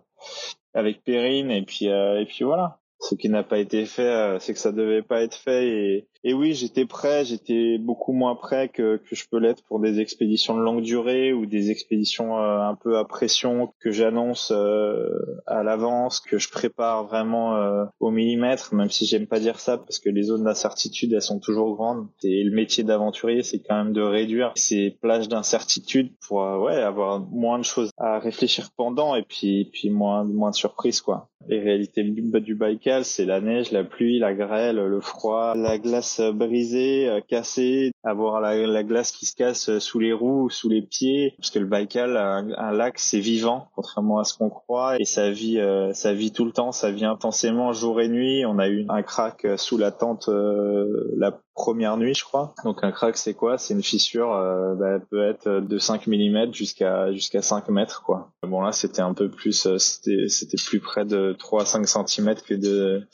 avec 0.73 1.03
Perrine 1.03 1.51
et 1.51 1.63
puis 1.63 1.89
euh, 1.89 2.21
et 2.21 2.25
puis 2.25 2.45
voilà. 2.45 2.79
Ce 3.01 3.15
qui 3.15 3.29
n'a 3.29 3.43
pas 3.43 3.59
été 3.59 3.85
fait, 3.85 4.01
euh, 4.01 4.39
c'est 4.39 4.53
que 4.53 4.59
ça 4.59 4.73
devait 4.73 5.01
pas 5.01 5.21
être 5.21 5.35
fait 5.35 6.05
et, 6.25 6.33
oui, 6.33 6.53
j'étais 6.53 6.85
prêt, 6.85 7.23
j'étais 7.23 7.77
beaucoup 7.77 8.11
moins 8.11 8.35
prêt 8.35 8.67
que, 8.67 8.97
que 8.97 9.15
je 9.15 9.23
peux 9.31 9.39
l'être 9.39 9.63
pour 9.63 9.79
des 9.79 10.01
expéditions 10.01 10.57
de 10.57 10.61
longue 10.61 10.81
durée 10.81 11.31
ou 11.31 11.45
des 11.45 11.71
expéditions 11.71 12.37
euh, 12.37 12.59
un 12.59 12.75
peu 12.75 12.97
à 12.97 13.05
pression 13.05 13.73
que 13.79 13.91
j'annonce 13.91 14.51
euh, 14.53 15.07
à 15.47 15.63
l'avance, 15.63 16.19
que 16.19 16.37
je 16.37 16.49
prépare 16.49 17.05
vraiment 17.07 17.87
au 18.01 18.11
millimètre, 18.11 18.75
même 18.75 18.89
si 18.89 19.05
j'aime 19.05 19.27
pas 19.27 19.39
dire 19.39 19.61
ça 19.61 19.77
parce 19.77 19.99
que 19.99 20.09
les 20.09 20.23
zones 20.23 20.43
d'incertitude 20.43 21.13
elles 21.13 21.21
sont 21.21 21.39
toujours 21.39 21.75
grandes. 21.75 22.07
Et 22.23 22.43
le 22.43 22.53
métier 22.53 22.83
d'aventurier, 22.83 23.43
c'est 23.43 23.61
quand 23.61 23.81
même 23.81 23.93
de 23.93 24.01
réduire 24.01 24.51
ces 24.55 24.97
plages 25.01 25.29
d'incertitude 25.29 26.11
pour 26.27 26.39
ouais 26.61 26.75
avoir 26.75 27.21
moins 27.21 27.59
de 27.59 27.63
choses 27.63 27.91
à 27.97 28.19
réfléchir 28.19 28.71
pendant 28.75 29.15
et 29.15 29.23
puis 29.23 29.69
puis 29.71 29.89
moins 29.89 30.25
moins 30.25 30.49
de 30.49 30.55
surprises 30.55 30.99
quoi. 30.99 31.28
Les 31.47 31.59
réalités 31.59 32.03
du, 32.03 32.55
Baïkal, 32.55 33.05
c'est 33.05 33.25
la 33.25 33.39
neige, 33.39 33.71
la 33.71 33.83
pluie, 33.83 34.19
la 34.19 34.33
grêle, 34.33 34.75
le 34.75 34.99
froid, 34.99 35.55
la 35.55 35.77
glace 35.77 36.19
brisée, 36.21 37.07
euh, 37.07 37.21
cassée, 37.21 37.91
avoir 38.03 38.41
la, 38.41 38.83
glace 38.83 39.11
qui 39.11 39.25
se 39.25 39.35
casse 39.35 39.69
euh, 39.69 39.79
sous 39.79 39.99
les 39.99 40.11
roues, 40.11 40.43
ou 40.43 40.49
sous 40.49 40.67
les 40.67 40.81
pieds, 40.81 41.33
parce 41.37 41.49
que 41.49 41.59
le 41.59 41.65
Baïkal, 41.65 42.17
un, 42.17 42.71
lac, 42.71 42.99
c'est 42.99 43.19
vivant, 43.19 43.69
contrairement 43.75 44.19
à 44.19 44.25
ce 44.25 44.37
qu'on 44.37 44.49
croit, 44.49 44.99
et 44.99 45.05
ça 45.05 45.31
vit, 45.31 45.59
euh, 45.59 45.93
ça 45.93 46.13
vit 46.13 46.31
tout 46.31 46.45
le 46.45 46.51
temps, 46.51 46.71
ça 46.71 46.91
vit 46.91 47.05
intensément 47.05 47.71
jour 47.71 48.01
et 48.01 48.09
nuit. 48.09 48.45
On 48.45 48.59
a 48.59 48.67
eu 48.67 48.85
un 48.89 49.01
crack 49.01 49.47
sous 49.57 49.77
la 49.77 49.91
tente 49.91 50.29
la 50.29 51.39
première 51.59 51.97
nuit, 51.97 52.15
je 52.15 52.23
crois. 52.23 52.55
Donc 52.63 52.83
un 52.83 52.91
crack, 52.91 53.17
c'est 53.17 53.33
quoi? 53.33 53.57
C'est 53.57 53.73
une 53.73 53.83
fissure, 53.83 54.33
euh, 54.33 54.75
bah, 54.75 54.97
peut 55.11 55.29
être 55.29 55.59
de 55.59 55.77
5 55.77 56.07
mm 56.07 56.53
jusqu'à 56.53 57.11
jusqu'à 57.11 57.41
5 57.41 57.67
mètres, 57.67 58.01
quoi. 58.01 58.31
Bon 58.47 58.61
là, 58.61 58.71
c'était 58.71 59.01
un 59.01 59.13
peu 59.13 59.29
plus, 59.29 59.67
euh, 59.67 59.77
c'était 59.77 60.29
c'était 60.29 60.57
plus 60.57 60.79
près 60.79 61.03
de 61.03 61.35
3 61.37 61.63
à 61.63 61.65
5 61.65 61.85
cm 61.85 62.35
que 62.47 62.53
de 62.53 63.05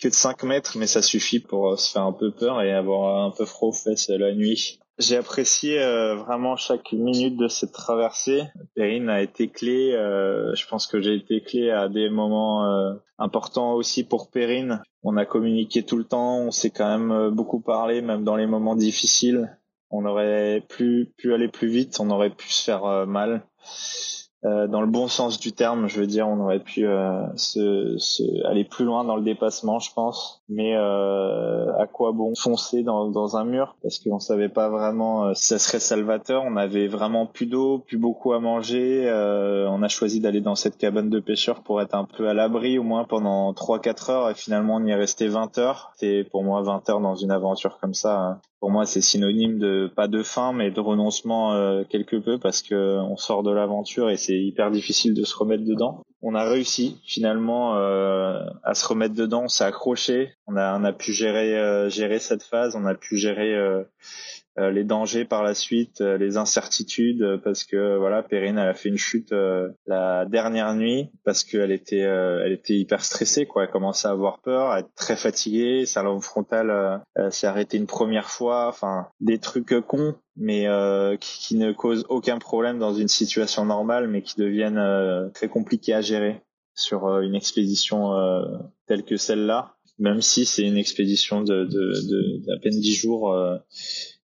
que 0.00 0.08
de 0.08 0.12
5 0.12 0.42
mètres, 0.42 0.76
mais 0.76 0.88
ça 0.88 1.00
suffit 1.00 1.38
pour 1.38 1.70
euh, 1.70 1.76
se 1.76 1.92
faire 1.92 2.02
un 2.02 2.12
peu 2.12 2.32
peur 2.32 2.60
et 2.60 2.72
avoir 2.72 3.24
un 3.24 3.30
peu 3.30 3.44
froid 3.44 3.68
aux 3.68 3.72
fesses 3.72 4.08
la 4.08 4.34
nuit. 4.34 4.80
J'ai 4.98 5.16
apprécié 5.16 5.80
euh, 5.80 6.16
vraiment 6.16 6.56
chaque 6.56 6.92
minute 6.92 7.36
de 7.36 7.46
cette 7.46 7.72
traversée. 7.72 8.42
Perrine 8.74 9.08
a 9.10 9.22
été 9.22 9.48
clé. 9.48 9.92
Je 9.92 10.66
pense 10.66 10.88
que 10.88 11.00
j'ai 11.00 11.14
été 11.14 11.40
clé 11.40 11.70
à 11.70 11.88
des 11.88 12.10
moments 12.10 12.62
importants 13.18 13.74
aussi 13.74 14.04
pour 14.04 14.30
Perrine. 14.30 14.82
On 15.02 15.16
a 15.16 15.24
communiqué 15.24 15.82
tout 15.82 15.96
le 15.96 16.04
temps. 16.04 16.38
On 16.38 16.50
s'est 16.50 16.70
quand 16.70 16.98
même 16.98 17.30
beaucoup 17.30 17.60
parlé, 17.60 18.02
même 18.02 18.24
dans 18.24 18.36
les 18.36 18.46
moments 18.46 18.76
difficiles. 18.76 19.58
On 19.90 20.04
aurait 20.06 20.64
pu, 20.68 21.12
aller 21.24 21.48
plus 21.48 21.68
vite. 21.68 21.98
On 22.00 22.10
aurait 22.10 22.30
pu 22.30 22.48
se 22.50 22.62
faire 22.62 23.06
mal. 23.06 23.44
Euh, 24.44 24.66
dans 24.66 24.80
le 24.80 24.88
bon 24.88 25.06
sens 25.06 25.38
du 25.38 25.52
terme, 25.52 25.86
je 25.86 26.00
veux 26.00 26.06
dire, 26.06 26.28
on 26.28 26.40
aurait 26.40 26.62
pu 26.62 26.84
euh, 26.84 27.26
aller 28.44 28.64
plus 28.64 28.84
loin 28.84 29.04
dans 29.04 29.16
le 29.16 29.22
dépassement, 29.22 29.78
je 29.78 29.92
pense. 29.92 30.41
Mais 30.54 30.76
euh, 30.76 31.72
à 31.78 31.86
quoi 31.86 32.12
bon 32.12 32.34
foncer 32.34 32.82
dans, 32.82 33.36
un 33.36 33.44
mur? 33.44 33.76
Parce 33.82 33.98
qu'on 33.98 34.18
savait 34.18 34.48
pas 34.48 34.68
vraiment 34.68 35.26
euh, 35.26 35.32
si 35.34 35.48
ça 35.48 35.58
serait 35.58 35.80
salvateur. 35.80 36.42
On 36.44 36.56
avait 36.56 36.88
vraiment 36.88 37.26
plus 37.26 37.46
d'eau, 37.46 37.78
plus 37.78 37.98
beaucoup 37.98 38.32
à 38.32 38.40
manger. 38.40 39.10
on 39.68 39.82
a 39.82 39.88
choisi 39.88 40.20
d'aller 40.20 40.40
dans 40.40 40.54
cette 40.54 40.76
cabane 40.76 41.10
de 41.10 41.20
pêcheurs 41.20 41.62
pour 41.62 41.80
être 41.80 41.94
un 41.94 42.04
peu 42.04 42.28
à 42.28 42.34
l'abri, 42.34 42.78
au 42.78 42.82
moins 42.82 43.04
pendant 43.04 43.52
3-4 43.52 44.10
heures. 44.10 44.30
Et 44.30 44.34
finalement, 44.34 44.76
on 44.76 44.84
y 44.84 44.90
est 44.90 44.94
resté 44.94 45.28
20 45.28 45.58
heures. 45.58 45.92
C'est 45.96 46.26
pour 46.30 46.44
moi 46.44 46.62
20 46.62 46.88
heures 46.90 47.00
dans 47.00 47.14
une 47.14 47.30
aventure 47.30 47.78
comme 47.80 47.94
ça. 47.94 48.18
Hein 48.18 48.40
pour 48.62 48.70
moi 48.70 48.86
c'est 48.86 49.00
synonyme 49.00 49.58
de 49.58 49.90
pas 49.92 50.06
de 50.06 50.22
fin 50.22 50.52
mais 50.52 50.70
de 50.70 50.78
renoncement 50.78 51.52
euh, 51.52 51.82
quelque 51.82 52.14
peu 52.14 52.38
parce 52.38 52.62
que 52.62 53.00
on 53.00 53.16
sort 53.16 53.42
de 53.42 53.50
l'aventure 53.50 54.08
et 54.08 54.16
c'est 54.16 54.38
hyper 54.38 54.70
difficile 54.70 55.14
de 55.14 55.24
se 55.24 55.36
remettre 55.36 55.64
dedans. 55.64 56.04
On 56.22 56.34
a 56.34 56.44
réussi 56.44 57.00
finalement 57.04 57.76
euh, 57.76 58.44
à 58.62 58.74
se 58.74 58.86
remettre 58.86 59.14
dedans, 59.14 59.44
on 59.44 59.48
s'est 59.48 59.64
accroché, 59.64 60.34
on 60.46 60.56
a 60.56 60.78
on 60.78 60.84
a 60.84 60.92
pu 60.92 61.12
gérer 61.12 61.58
euh, 61.58 61.90
gérer 61.90 62.20
cette 62.20 62.44
phase, 62.44 62.76
on 62.76 62.86
a 62.86 62.94
pu 62.94 63.18
gérer 63.18 63.54
euh, 64.58 64.70
les 64.70 64.84
dangers 64.84 65.24
par 65.24 65.42
la 65.42 65.54
suite, 65.54 66.02
euh, 66.02 66.18
les 66.18 66.36
incertitudes, 66.36 67.22
euh, 67.22 67.38
parce 67.38 67.64
que 67.64 67.96
voilà, 67.96 68.22
Perrine 68.22 68.58
elle 68.58 68.68
a 68.68 68.74
fait 68.74 68.90
une 68.90 68.98
chute 68.98 69.32
la 69.86 70.26
dernière 70.26 70.74
nuit 70.74 71.08
parce 71.24 71.42
qu'elle 71.42 71.72
était, 71.72 72.00
elle 72.00 72.52
était 72.52 72.74
hyper 72.74 73.04
stressée, 73.04 73.46
quoi. 73.46 73.64
Elle 73.64 73.70
commençait 73.70 74.08
à 74.08 74.10
avoir 74.10 74.40
peur, 74.40 74.70
à 74.70 74.80
être 74.80 74.94
très 74.94 75.16
fatiguée. 75.16 75.86
Sa 75.86 76.02
lampe 76.02 76.22
frontale 76.22 77.02
s'est 77.30 77.46
arrêtée 77.46 77.78
une 77.78 77.86
première 77.86 78.28
fois. 78.28 78.68
Enfin, 78.68 79.08
des 79.20 79.38
trucs 79.38 79.74
cons, 79.86 80.14
mais 80.36 80.66
qui, 81.20 81.38
qui, 81.40 81.56
ne 81.56 81.72
causent 81.72 82.04
aucun 82.08 82.38
problème 82.38 82.78
dans 82.78 82.94
une 82.94 83.08
situation 83.08 83.64
normale, 83.64 84.08
mais 84.08 84.22
qui 84.22 84.36
deviennent 84.36 85.30
très 85.32 85.48
compliqués 85.48 85.94
à 85.94 86.00
gérer 86.00 86.42
sur 86.74 87.20
une 87.20 87.34
expédition 87.34 88.12
telle 88.86 89.04
que 89.04 89.16
celle-là. 89.16 89.74
Même 89.98 90.20
si 90.20 90.44
c'est 90.44 90.62
une 90.62 90.78
expédition 90.78 91.42
de, 91.42 91.64
de, 91.64 91.92
de 92.10 92.46
d'à 92.46 92.58
peine 92.60 92.78
dix 92.80 92.94
jours 92.94 93.34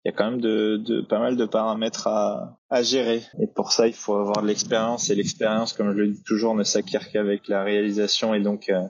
il 0.05 0.11
y 0.11 0.13
a 0.13 0.17
quand 0.17 0.31
même 0.31 0.39
de, 0.39 1.01
pas 1.01 1.19
mal 1.19 1.35
de 1.35 1.45
paramètres 1.45 2.07
à, 2.07 2.57
à 2.69 2.81
gérer. 2.83 3.21
Et 3.41 3.47
pour 3.47 3.73
ça, 3.73 3.87
il 3.87 3.93
faut 3.93 4.15
avoir 4.15 4.41
de 4.41 4.47
l'expérience. 4.47 5.09
Et 5.09 5.15
l'expérience, 5.15 5.73
comme 5.73 5.91
je 5.91 5.97
le 5.97 6.07
dis 6.07 6.23
toujours, 6.23 6.55
ne 6.55 6.63
s'acquiert 6.63 7.11
qu'avec 7.11 7.49
la 7.49 7.63
réalisation 7.63 8.33
et 8.33 8.39
donc, 8.39 8.69
euh, 8.69 8.81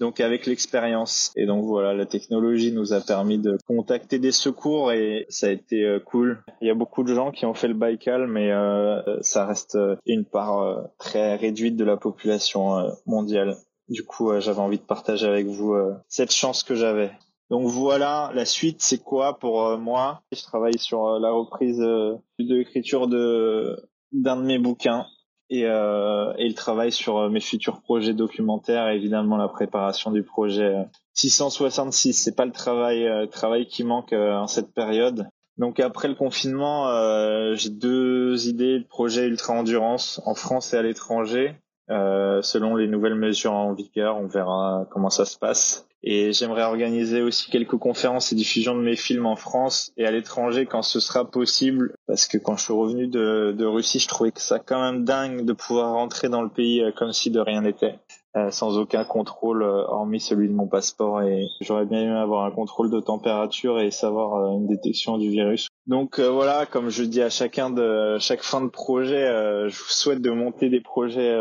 donc 0.00 0.18
avec 0.18 0.46
l'expérience. 0.46 1.32
Et 1.36 1.46
donc 1.46 1.64
voilà, 1.64 1.94
la 1.94 2.06
technologie 2.06 2.72
nous 2.72 2.92
a 2.92 3.00
permis 3.00 3.38
de 3.38 3.56
contacter 3.66 4.18
des 4.18 4.32
secours 4.32 4.90
et 4.90 5.26
ça 5.28 5.46
a 5.46 5.50
été 5.50 5.84
euh, 5.84 6.00
cool. 6.00 6.42
Il 6.60 6.66
y 6.66 6.70
a 6.70 6.74
beaucoup 6.74 7.04
de 7.04 7.14
gens 7.14 7.30
qui 7.30 7.46
ont 7.46 7.54
fait 7.54 7.68
le 7.68 7.74
Baïkal, 7.74 8.26
mais 8.26 8.50
euh, 8.50 9.00
ça 9.20 9.46
reste 9.46 9.78
une 10.06 10.24
part 10.24 10.88
très 10.98 11.36
réduite 11.36 11.76
de 11.76 11.84
la 11.84 11.96
population 11.96 12.90
mondiale. 13.06 13.56
Du 13.88 14.04
coup, 14.04 14.32
j'avais 14.40 14.58
envie 14.58 14.78
de 14.78 14.84
partager 14.84 15.26
avec 15.26 15.46
vous 15.46 15.74
cette 16.08 16.32
chance 16.32 16.62
que 16.62 16.74
j'avais. 16.74 17.10
Donc 17.50 17.66
voilà, 17.66 18.30
la 18.34 18.44
suite 18.44 18.82
c'est 18.82 19.02
quoi 19.02 19.38
pour 19.38 19.66
euh, 19.66 19.76
moi? 19.78 20.22
Je 20.32 20.42
travaille 20.42 20.78
sur 20.78 21.06
euh, 21.06 21.18
la 21.18 21.30
reprise 21.30 21.80
euh, 21.80 22.16
de 22.38 22.54
l'écriture 22.56 23.08
de 23.08 23.76
d'un 24.12 24.36
de 24.36 24.42
mes 24.42 24.58
bouquins 24.58 25.06
et, 25.50 25.64
euh, 25.64 26.32
et 26.36 26.46
le 26.46 26.54
travail 26.54 26.92
sur 26.92 27.30
mes 27.30 27.40
futurs 27.40 27.80
projets 27.80 28.12
documentaires 28.12 28.88
et 28.88 28.96
évidemment 28.96 29.38
la 29.38 29.48
préparation 29.48 30.10
du 30.10 30.22
projet 30.22 30.74
666. 31.14 32.12
C'est 32.12 32.36
pas 32.36 32.44
le 32.44 32.52
travail 32.52 33.06
travail 33.30 33.66
qui 33.66 33.84
manque 33.84 34.12
en 34.12 34.46
cette 34.46 34.74
période. 34.74 35.26
Donc 35.56 35.80
après 35.80 36.08
le 36.08 36.14
confinement, 36.14 36.86
j'ai 37.54 37.70
deux 37.70 38.46
idées 38.46 38.78
de 38.78 38.86
projets 38.86 39.26
ultra 39.26 39.54
endurance 39.54 40.20
en 40.24 40.34
France 40.34 40.72
et 40.72 40.76
à 40.76 40.82
l'étranger. 40.82 41.56
selon 41.88 42.76
les 42.76 42.86
nouvelles 42.86 43.14
mesures 43.14 43.54
en 43.54 43.72
vigueur, 43.74 44.16
on 44.16 44.26
verra 44.26 44.86
comment 44.90 45.10
ça 45.10 45.24
se 45.24 45.38
passe. 45.38 45.87
Et 46.02 46.32
j'aimerais 46.32 46.62
organiser 46.62 47.22
aussi 47.22 47.50
quelques 47.50 47.76
conférences 47.76 48.32
et 48.32 48.36
diffusions 48.36 48.76
de 48.76 48.82
mes 48.82 48.96
films 48.96 49.26
en 49.26 49.36
France 49.36 49.92
et 49.96 50.06
à 50.06 50.10
l'étranger 50.10 50.66
quand 50.66 50.82
ce 50.82 51.00
sera 51.00 51.28
possible. 51.28 51.94
Parce 52.06 52.26
que 52.26 52.38
quand 52.38 52.56
je 52.56 52.64
suis 52.64 52.72
revenu 52.72 53.08
de, 53.08 53.54
de 53.56 53.64
Russie, 53.64 53.98
je 53.98 54.08
trouvais 54.08 54.30
que 54.30 54.40
ça 54.40 54.58
quand 54.58 54.80
même 54.80 55.04
dingue 55.04 55.44
de 55.44 55.52
pouvoir 55.52 55.94
rentrer 55.94 56.28
dans 56.28 56.42
le 56.42 56.48
pays 56.48 56.82
euh, 56.82 56.92
comme 56.92 57.12
si 57.12 57.30
de 57.30 57.40
rien 57.40 57.62
n'était. 57.62 57.98
Euh, 58.36 58.50
sans 58.50 58.76
aucun 58.76 59.04
contrôle 59.04 59.62
euh, 59.62 59.84
hormis 59.88 60.20
celui 60.20 60.48
de 60.48 60.52
mon 60.52 60.66
passeport 60.66 61.22
et 61.22 61.46
j'aurais 61.62 61.86
bien 61.86 62.02
aimé 62.02 62.12
avoir 62.12 62.44
un 62.44 62.50
contrôle 62.50 62.90
de 62.90 63.00
température 63.00 63.80
et 63.80 63.90
savoir 63.90 64.52
une 64.52 64.66
détection 64.66 65.16
du 65.16 65.30
virus. 65.30 65.67
Donc 65.88 66.20
voilà, 66.20 66.66
comme 66.66 66.90
je 66.90 67.02
dis 67.02 67.22
à 67.22 67.30
chacun 67.30 67.70
de 67.70 68.18
chaque 68.20 68.42
fin 68.42 68.60
de 68.60 68.68
projet, 68.68 69.26
je 69.68 69.78
vous 69.78 69.90
souhaite 69.90 70.20
de 70.20 70.30
monter 70.30 70.68
des 70.68 70.80
projets 70.80 71.34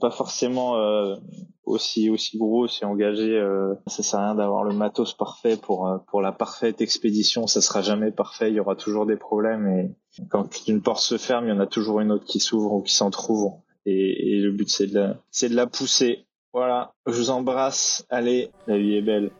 pas 0.00 0.10
forcément 0.10 0.74
aussi 1.66 2.08
aussi 2.08 2.38
gros, 2.38 2.64
aussi 2.64 2.84
engagé. 2.84 3.36
Euh, 3.36 3.74
ça 3.88 4.02
sert 4.02 4.20
à 4.20 4.26
rien 4.26 4.34
d'avoir 4.36 4.64
le 4.64 4.72
matos 4.72 5.12
parfait 5.12 5.56
pour 5.56 5.88
euh, 5.88 5.98
pour 6.06 6.22
la 6.22 6.32
parfaite 6.32 6.80
expédition. 6.80 7.46
Ça 7.46 7.60
sera 7.60 7.82
jamais 7.82 8.12
parfait. 8.12 8.50
Il 8.50 8.54
y 8.54 8.60
aura 8.60 8.76
toujours 8.76 9.04
des 9.04 9.16
problèmes 9.16 9.68
et 9.68 10.24
quand 10.30 10.48
une 10.68 10.80
porte 10.80 11.02
se 11.02 11.18
ferme, 11.18 11.46
il 11.46 11.50
y 11.50 11.52
en 11.52 11.60
a 11.60 11.66
toujours 11.66 12.00
une 12.00 12.12
autre 12.12 12.24
qui 12.24 12.40
s'ouvre 12.40 12.72
ou 12.72 12.82
qui 12.82 12.94
s'en 12.94 13.10
trouve. 13.10 13.52
Et, 13.84 14.34
et, 14.34 14.40
le 14.40 14.52
but 14.52 14.68
c'est 14.68 14.86
de 14.86 15.14
c'est 15.30 15.48
de 15.48 15.56
la 15.56 15.66
pousser. 15.66 16.26
Voilà. 16.52 16.94
Je 17.06 17.12
vous 17.12 17.30
embrasse. 17.30 18.06
Allez, 18.08 18.50
la 18.66 18.78
vie 18.78 18.94
est 18.94 19.02
belle. 19.02 19.30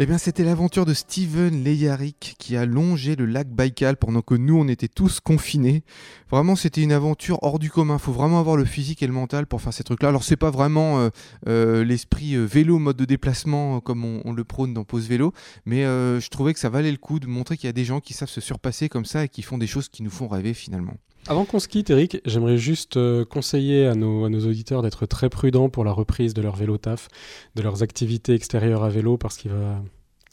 Eh 0.00 0.06
bien, 0.06 0.16
c'était 0.16 0.44
l'aventure 0.44 0.86
de 0.86 0.94
Steven 0.94 1.64
Leyarik 1.64 2.36
qui 2.38 2.56
a 2.56 2.64
longé 2.64 3.16
le 3.16 3.26
lac 3.26 3.48
Baïkal 3.48 3.96
pendant 3.96 4.22
que 4.22 4.36
nous, 4.36 4.56
on 4.56 4.68
était 4.68 4.86
tous 4.86 5.18
confinés. 5.18 5.82
Vraiment, 6.30 6.54
c'était 6.54 6.82
une 6.82 6.92
aventure 6.92 7.42
hors 7.42 7.58
du 7.58 7.68
commun. 7.68 7.98
Faut 7.98 8.12
vraiment 8.12 8.38
avoir 8.38 8.56
le 8.56 8.64
physique 8.64 9.02
et 9.02 9.08
le 9.08 9.12
mental 9.12 9.48
pour 9.48 9.60
faire 9.60 9.72
ces 9.72 9.82
trucs-là. 9.82 10.10
Alors, 10.10 10.22
c'est 10.22 10.36
pas 10.36 10.52
vraiment 10.52 11.00
euh, 11.00 11.08
euh, 11.48 11.82
l'esprit 11.82 12.36
euh, 12.36 12.44
vélo, 12.44 12.78
mode 12.78 12.96
de 12.96 13.06
déplacement, 13.06 13.80
comme 13.80 14.04
on, 14.04 14.32
le 14.32 14.44
prône 14.44 14.72
dans 14.72 14.84
Pause 14.84 15.08
Vélo, 15.08 15.32
mais 15.66 15.84
euh, 15.84 16.20
je 16.20 16.28
trouvais 16.28 16.54
que 16.54 16.60
ça 16.60 16.68
valait 16.68 16.92
le 16.92 16.96
coup 16.96 17.18
de 17.18 17.26
montrer 17.26 17.56
qu'il 17.56 17.66
y 17.66 17.70
a 17.70 17.72
des 17.72 17.84
gens 17.84 17.98
qui 17.98 18.14
savent 18.14 18.28
se 18.28 18.40
surpasser 18.40 18.88
comme 18.88 19.04
ça 19.04 19.24
et 19.24 19.28
qui 19.28 19.42
font 19.42 19.58
des 19.58 19.66
choses 19.66 19.88
qui 19.88 20.04
nous 20.04 20.10
font 20.10 20.28
rêver 20.28 20.54
finalement. 20.54 20.94
Avant 21.26 21.44
qu'on 21.44 21.58
se 21.58 21.68
quitte, 21.68 21.90
Eric, 21.90 22.20
j'aimerais 22.24 22.56
juste 22.56 22.96
euh, 22.96 23.24
conseiller 23.24 23.86
à 23.86 23.94
nos, 23.94 24.24
auditeurs 24.24 24.82
d'être 24.82 25.04
très 25.06 25.28
prudents 25.28 25.68
pour 25.68 25.84
la 25.84 25.92
reprise 25.92 26.32
de 26.32 26.40
leur 26.40 26.56
vélo 26.56 26.78
taf, 26.78 27.08
de 27.54 27.62
leurs 27.62 27.82
activités 27.82 28.34
extérieures 28.34 28.82
à 28.82 28.88
vélo, 28.88 29.18
parce 29.18 29.36
qu'il 29.36 29.50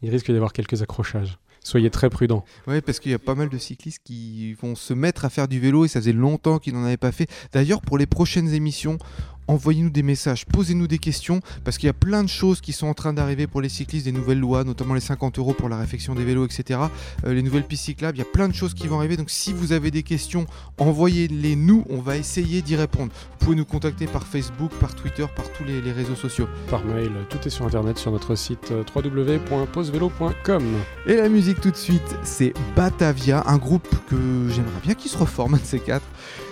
risque 0.04 0.32
d'y 0.32 0.38
avoir 0.38 0.54
quelques 0.54 0.82
accrochages. 0.82 1.38
Soyez 1.66 1.90
très 1.90 2.12
prudents. 2.12 2.46
Ouais, 2.68 2.80
parce 2.80 3.00
qu'il 3.00 3.12
y 3.12 3.16
a 3.16 3.20
pas 3.20 3.34
mal 3.34 3.50
de 3.50 3.58
cyclistes 3.58 4.02
qui 4.04 4.54
vont 4.54 4.76
se 4.76 4.94
mettre 4.94 5.26
à 5.26 5.32
faire 5.32 5.48
du 5.48 5.60
vélo 5.60 5.84
et 5.84 5.88
ça 5.88 6.00
faisait 6.00 6.14
longtemps 6.14 6.60
qu'ils 6.60 6.76
n'en 6.76 6.84
avaient 6.84 6.96
pas 6.96 7.12
fait. 7.12 7.28
D'ailleurs, 7.54 7.82
pour 7.82 7.98
les 7.98 8.06
prochaines 8.06 8.54
émissions, 8.54 9.00
envoyez-nous 9.48 9.90
des 9.90 10.04
messages, 10.04 10.46
posez-nous 10.46 10.88
des 10.88 10.98
questions, 10.98 11.42
parce 11.64 11.78
qu'il 11.78 11.88
y 11.88 11.90
a 11.90 11.94
plein 11.94 12.24
de 12.24 12.30
choses 12.30 12.62
qui 12.62 12.74
sont 12.74 12.88
en 12.88 12.94
train 12.94 13.14
d'arriver 13.14 13.48
pour 13.48 13.62
les 13.62 13.70
cyclistes, 13.70 14.06
des 14.06 14.12
nouvelles 14.12 14.40
lois, 14.40 14.64
notamment 14.64 14.94
les 14.94 15.00
50 15.00 15.40
euros 15.40 15.54
pour 15.54 15.70
la 15.70 15.78
réfection 15.78 16.16
des 16.16 16.24
vélos, 16.24 16.46
etc. 16.46 16.80
Euh, 17.26 17.34
les 17.34 17.42
nouvelles 17.42 17.66
pistes 17.66 17.86
cyclables, 17.86 18.18
il 18.18 18.22
y 18.22 18.24
a 18.24 18.32
plein 18.32 18.48
de 18.48 18.54
choses 18.54 18.74
qui 18.74 18.88
vont 18.88 18.98
arriver. 18.98 19.18
Donc 19.18 19.30
si 19.30 19.54
vous 19.54 19.72
avez 19.72 19.92
des 19.92 20.04
questions, 20.04 20.46
envoyez-les 20.78 21.56
nous, 21.56 21.86
on 21.90 22.00
va 22.00 22.18
essayer 22.18 22.62
d'y 22.62 22.76
répondre. 22.76 23.12
Vous 23.32 23.38
pouvez 23.46 23.56
nous 23.56 23.66
contacter 23.66 24.08
par 24.08 24.26
Facebook, 24.26 24.72
par 24.80 24.96
Twitter, 24.96 25.26
par 25.36 25.52
tous 25.52 25.64
les, 25.64 25.82
les 25.82 25.92
réseaux 25.92 26.16
sociaux. 26.16 26.48
Par 26.70 26.84
mail, 26.86 27.12
tout 27.30 27.40
est 27.46 27.50
sur 27.50 27.66
internet 27.66 27.98
sur 27.98 28.12
notre 28.12 28.36
site 28.36 28.72
euh, 28.72 28.84
www.posevelo.com. 28.96 30.64
Et 31.08 31.16
la 31.16 31.30
musique 31.30 31.62
tout 31.62 31.72
de 31.72 31.76
suite, 31.76 32.18
c'est 32.24 32.54
Batavia, 32.76 33.44
un 33.46 33.58
groupe 33.58 33.88
que 34.10 34.16
j'aimerais 34.50 34.82
bien 34.84 34.96
qu'il 34.96 35.12
se 35.12 35.18
reforme, 35.18 35.56
un 35.56 35.58
de 35.58 35.64
ces 35.64 35.80
quatre. 35.80 36.06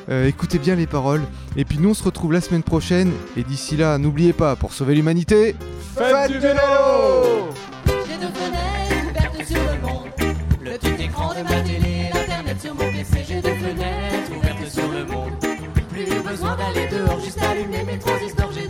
Euh, 0.10 0.28
écoutez 0.28 0.60
bien 0.60 0.76
les 0.76 0.88
paroles. 0.88 1.22
Et 1.56 1.66
puis 1.66 1.78
nous, 1.78 1.90
on 1.90 1.94
se 1.94 2.04
retrouve 2.04 2.34
la 2.34 2.42
semaine 2.42 2.64
prochaine. 2.64 2.83
Et 2.92 3.44
d'ici 3.44 3.78
là, 3.78 3.98
n'oubliez 3.98 4.34
pas, 4.34 4.58
pour 4.58 4.74
sauver 4.74 4.94
l'humanité, 4.94 5.56
faites 5.96 6.30
du 6.30 6.38
vélo 6.38 6.60
J'ai 7.86 8.18
deux 8.18 8.34
fenêtres 8.34 9.10
ouvertes 9.10 9.48
sur 9.48 9.62
le 9.64 9.82
monde. 9.82 10.36
Le 10.62 10.78
petit 10.78 11.04
écran 11.06 11.30
de 11.30 11.44
ma 11.44 11.62
télé, 11.62 12.10
l'internet 12.14 12.62
sur 12.62 12.76
mon 12.76 12.92
PC. 12.92 13.24
J'ai 13.26 13.42
deux 13.42 13.56
fenêtres 13.56 14.32
ouvertes 14.38 14.70
sur 14.70 14.92
le 14.92 15.06
monde. 15.06 15.32
Plus 15.90 16.30
besoin 16.30 16.58
d'aller 16.58 16.90
dehors, 16.90 17.22
juste 17.22 17.40
allumer 17.42 17.84
mes 17.86 18.00
transistors. 18.00 18.52
J'ai 18.52 18.68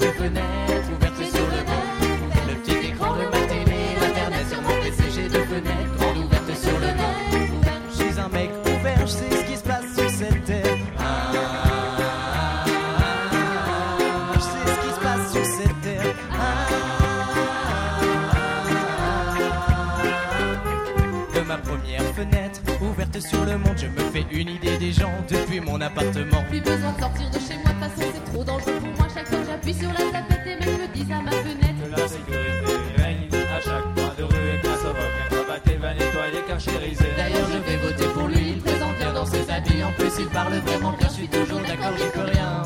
une 24.31 24.49
idée 24.49 24.77
des 24.77 24.91
gens 24.91 25.13
depuis 25.29 25.59
mon 25.59 25.79
appartement. 25.81 26.43
Plus 26.49 26.61
besoin 26.61 26.91
de 26.91 26.99
sortir 26.99 27.29
de 27.29 27.39
chez 27.39 27.57
moi, 27.63 27.73
de 27.73 27.85
toute 27.85 27.95
façon 27.95 28.11
c'est 28.13 28.31
trop 28.31 28.43
dangereux 28.43 28.79
pour 28.79 28.97
moi. 28.97 29.07
Chaque 29.13 29.27
fois 29.27 29.39
que 29.39 29.45
j'appuie 29.45 29.73
sur 29.73 29.89
la 29.89 30.11
tapette, 30.11 30.45
les 30.45 30.55
mecs 30.55 30.79
me 30.79 30.87
disent 30.93 31.11
à 31.11 31.21
ma 31.21 31.31
fenêtre. 31.31 31.83
Que 31.83 32.01
la 32.01 32.07
sécurité 32.07 32.73
règne 32.97 33.27
à 33.33 33.61
chaque 33.61 33.95
coin 33.95 34.13
de 34.17 34.23
rue 34.23 34.49
et 34.53 34.59
grâce 34.63 34.83
au 34.83 34.87
rock, 34.87 35.13
un 35.23 35.35
cravaté 35.35 35.75
va 35.77 35.93
nettoyer 35.93 36.41
carchérisé. 36.47 37.05
D'ailleurs, 37.17 37.47
je 37.51 37.71
vais 37.71 37.77
voter 37.77 38.07
pour 38.13 38.27
lui. 38.27 38.53
Il 38.55 38.61
présente 38.61 38.97
bien 38.97 39.13
dans 39.13 39.25
ses 39.25 39.49
habits. 39.49 39.83
En 39.83 39.91
plus, 39.91 40.11
il 40.19 40.27
parle 40.27 40.53
vraiment 40.53 40.93
bien. 40.93 41.07
Je 41.07 41.13
suis 41.13 41.27
toujours 41.27 41.59
d'accord, 41.59 41.93
j'y 41.97 42.09
peux 42.13 42.25
rien. 42.31 42.63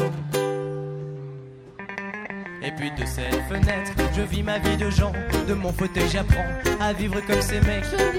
Et 2.63 2.71
puis 2.71 2.91
de 2.91 3.05
cette 3.05 3.41
fenêtre, 3.47 3.91
je 4.13 4.21
vis 4.23 4.43
ma 4.43 4.59
vie 4.59 4.75
de 4.75 4.89
gens. 4.89 5.13
De 5.47 5.53
mon 5.53 5.71
fauteuil, 5.71 6.09
j'apprends 6.11 6.45
à 6.81 6.91
vivre 6.91 7.21
comme 7.25 7.41
ces 7.41 7.61
mecs. 7.61 7.85
Je 7.85 7.95
me 7.95 8.11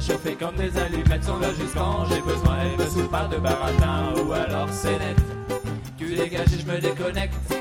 réchauffés 0.00 0.34
comme 0.34 0.56
des 0.56 0.76
allumettes. 0.78 1.24
Sont 1.24 1.38
là 1.38 1.48
quand 1.74 2.06
j'ai 2.06 2.20
besoin 2.22 2.58
et 2.64 2.76
me 2.76 2.86
saoule 2.88 3.08
pas 3.08 3.26
de 3.26 3.36
baratin. 3.36 4.14
Ou 4.26 4.32
alors 4.32 4.68
c'est 4.70 4.98
net. 4.98 5.16
Tu 5.98 6.14
dégages 6.14 6.54
et 6.54 6.58
je 6.58 6.66
me 6.66 6.80
déconnecte. 6.80 7.59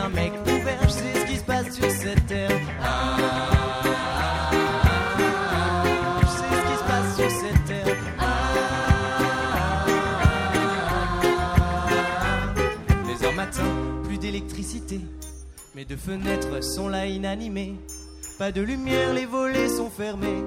Un 0.00 0.08
mec 0.08 0.32
ouvert, 0.42 0.82
je 0.82 0.88
sais 0.88 1.14
ce 1.14 1.24
qui 1.26 1.36
se 1.36 1.44
passe 1.44 1.74
sur 1.74 1.90
cette 1.90 2.26
terre. 2.26 2.50
Je 6.20 6.26
sais 6.26 6.50
ce 6.56 6.62
qui 6.66 6.76
se 6.78 6.84
passe 6.84 7.16
sur 7.16 7.30
cette 7.30 7.64
terre. 7.66 7.96
Les 13.06 13.26
heures 13.26 13.34
matin, 13.34 13.64
plus 14.04 14.18
d'électricité. 14.18 15.00
Mes 15.74 15.84
deux 15.84 15.96
fenêtres 15.96 16.62
sont 16.62 16.88
là 16.88 17.06
inanimées. 17.06 17.76
Pas 18.38 18.52
de 18.52 18.62
lumière, 18.62 19.12
les 19.12 19.26
volets 19.26 19.68
sont 19.68 19.90
fermés. 19.90 20.44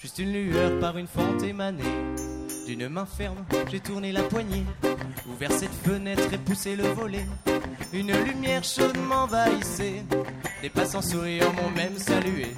Juste 0.00 0.18
une 0.18 0.32
lueur 0.32 0.78
par 0.80 0.96
une 0.96 1.06
fente 1.06 1.42
émanée. 1.42 1.84
D'une 2.66 2.88
main 2.88 3.06
ferme, 3.06 3.44
j'ai 3.70 3.78
tourné 3.78 4.10
la 4.10 4.24
poignée. 4.24 4.64
Ouvert 5.30 5.52
cette 5.52 5.72
fenêtre 5.84 6.32
et 6.32 6.38
poussé 6.38 6.74
le 6.74 6.88
volet. 6.88 7.24
Une 7.92 8.12
lumière 8.24 8.64
chaude 8.64 8.98
m'envahissait. 8.98 10.02
Des 10.62 10.68
passants 10.68 11.00
souriants 11.00 11.52
m'ont 11.52 11.70
même 11.70 11.96
salué. 11.96 12.48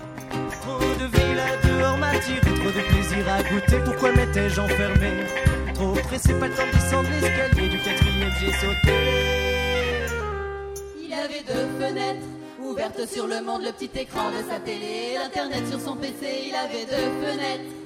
Trop 0.62 0.78
de 0.78 1.04
vie 1.14 1.34
là 1.34 1.48
dehors 1.62 1.98
m'attire, 1.98 2.40
trop 2.40 2.70
de 2.70 2.88
plaisir 2.88 3.28
à 3.28 3.42
goûter. 3.42 3.84
Pourquoi 3.84 4.12
m'étais-je 4.12 4.58
enfermé? 4.58 5.10
Trop 5.74 5.92
pressé, 5.92 6.32
pas 6.34 6.48
le 6.48 6.54
temps 6.54 6.66
de 6.66 6.72
descendre 6.72 7.08
l'escalier. 7.10 7.68
Du 7.68 7.78
quatrième, 7.78 8.32
j'ai 8.40 8.52
sauté. 8.52 8.94
Il 11.04 11.12
avait 11.12 11.44
deux 11.46 11.68
fenêtres 11.78 12.26
ouvertes 12.62 13.06
sur 13.12 13.26
le 13.26 13.42
monde, 13.42 13.62
le 13.62 13.72
petit 13.72 13.90
écran 14.00 14.30
de 14.30 14.48
sa 14.48 14.58
télé, 14.58 15.18
l'internet 15.22 15.68
sur 15.68 15.78
son 15.78 15.96
PC. 15.96 16.48
Il 16.48 16.54
avait 16.54 16.86
deux 16.86 17.26
fenêtres 17.26 17.77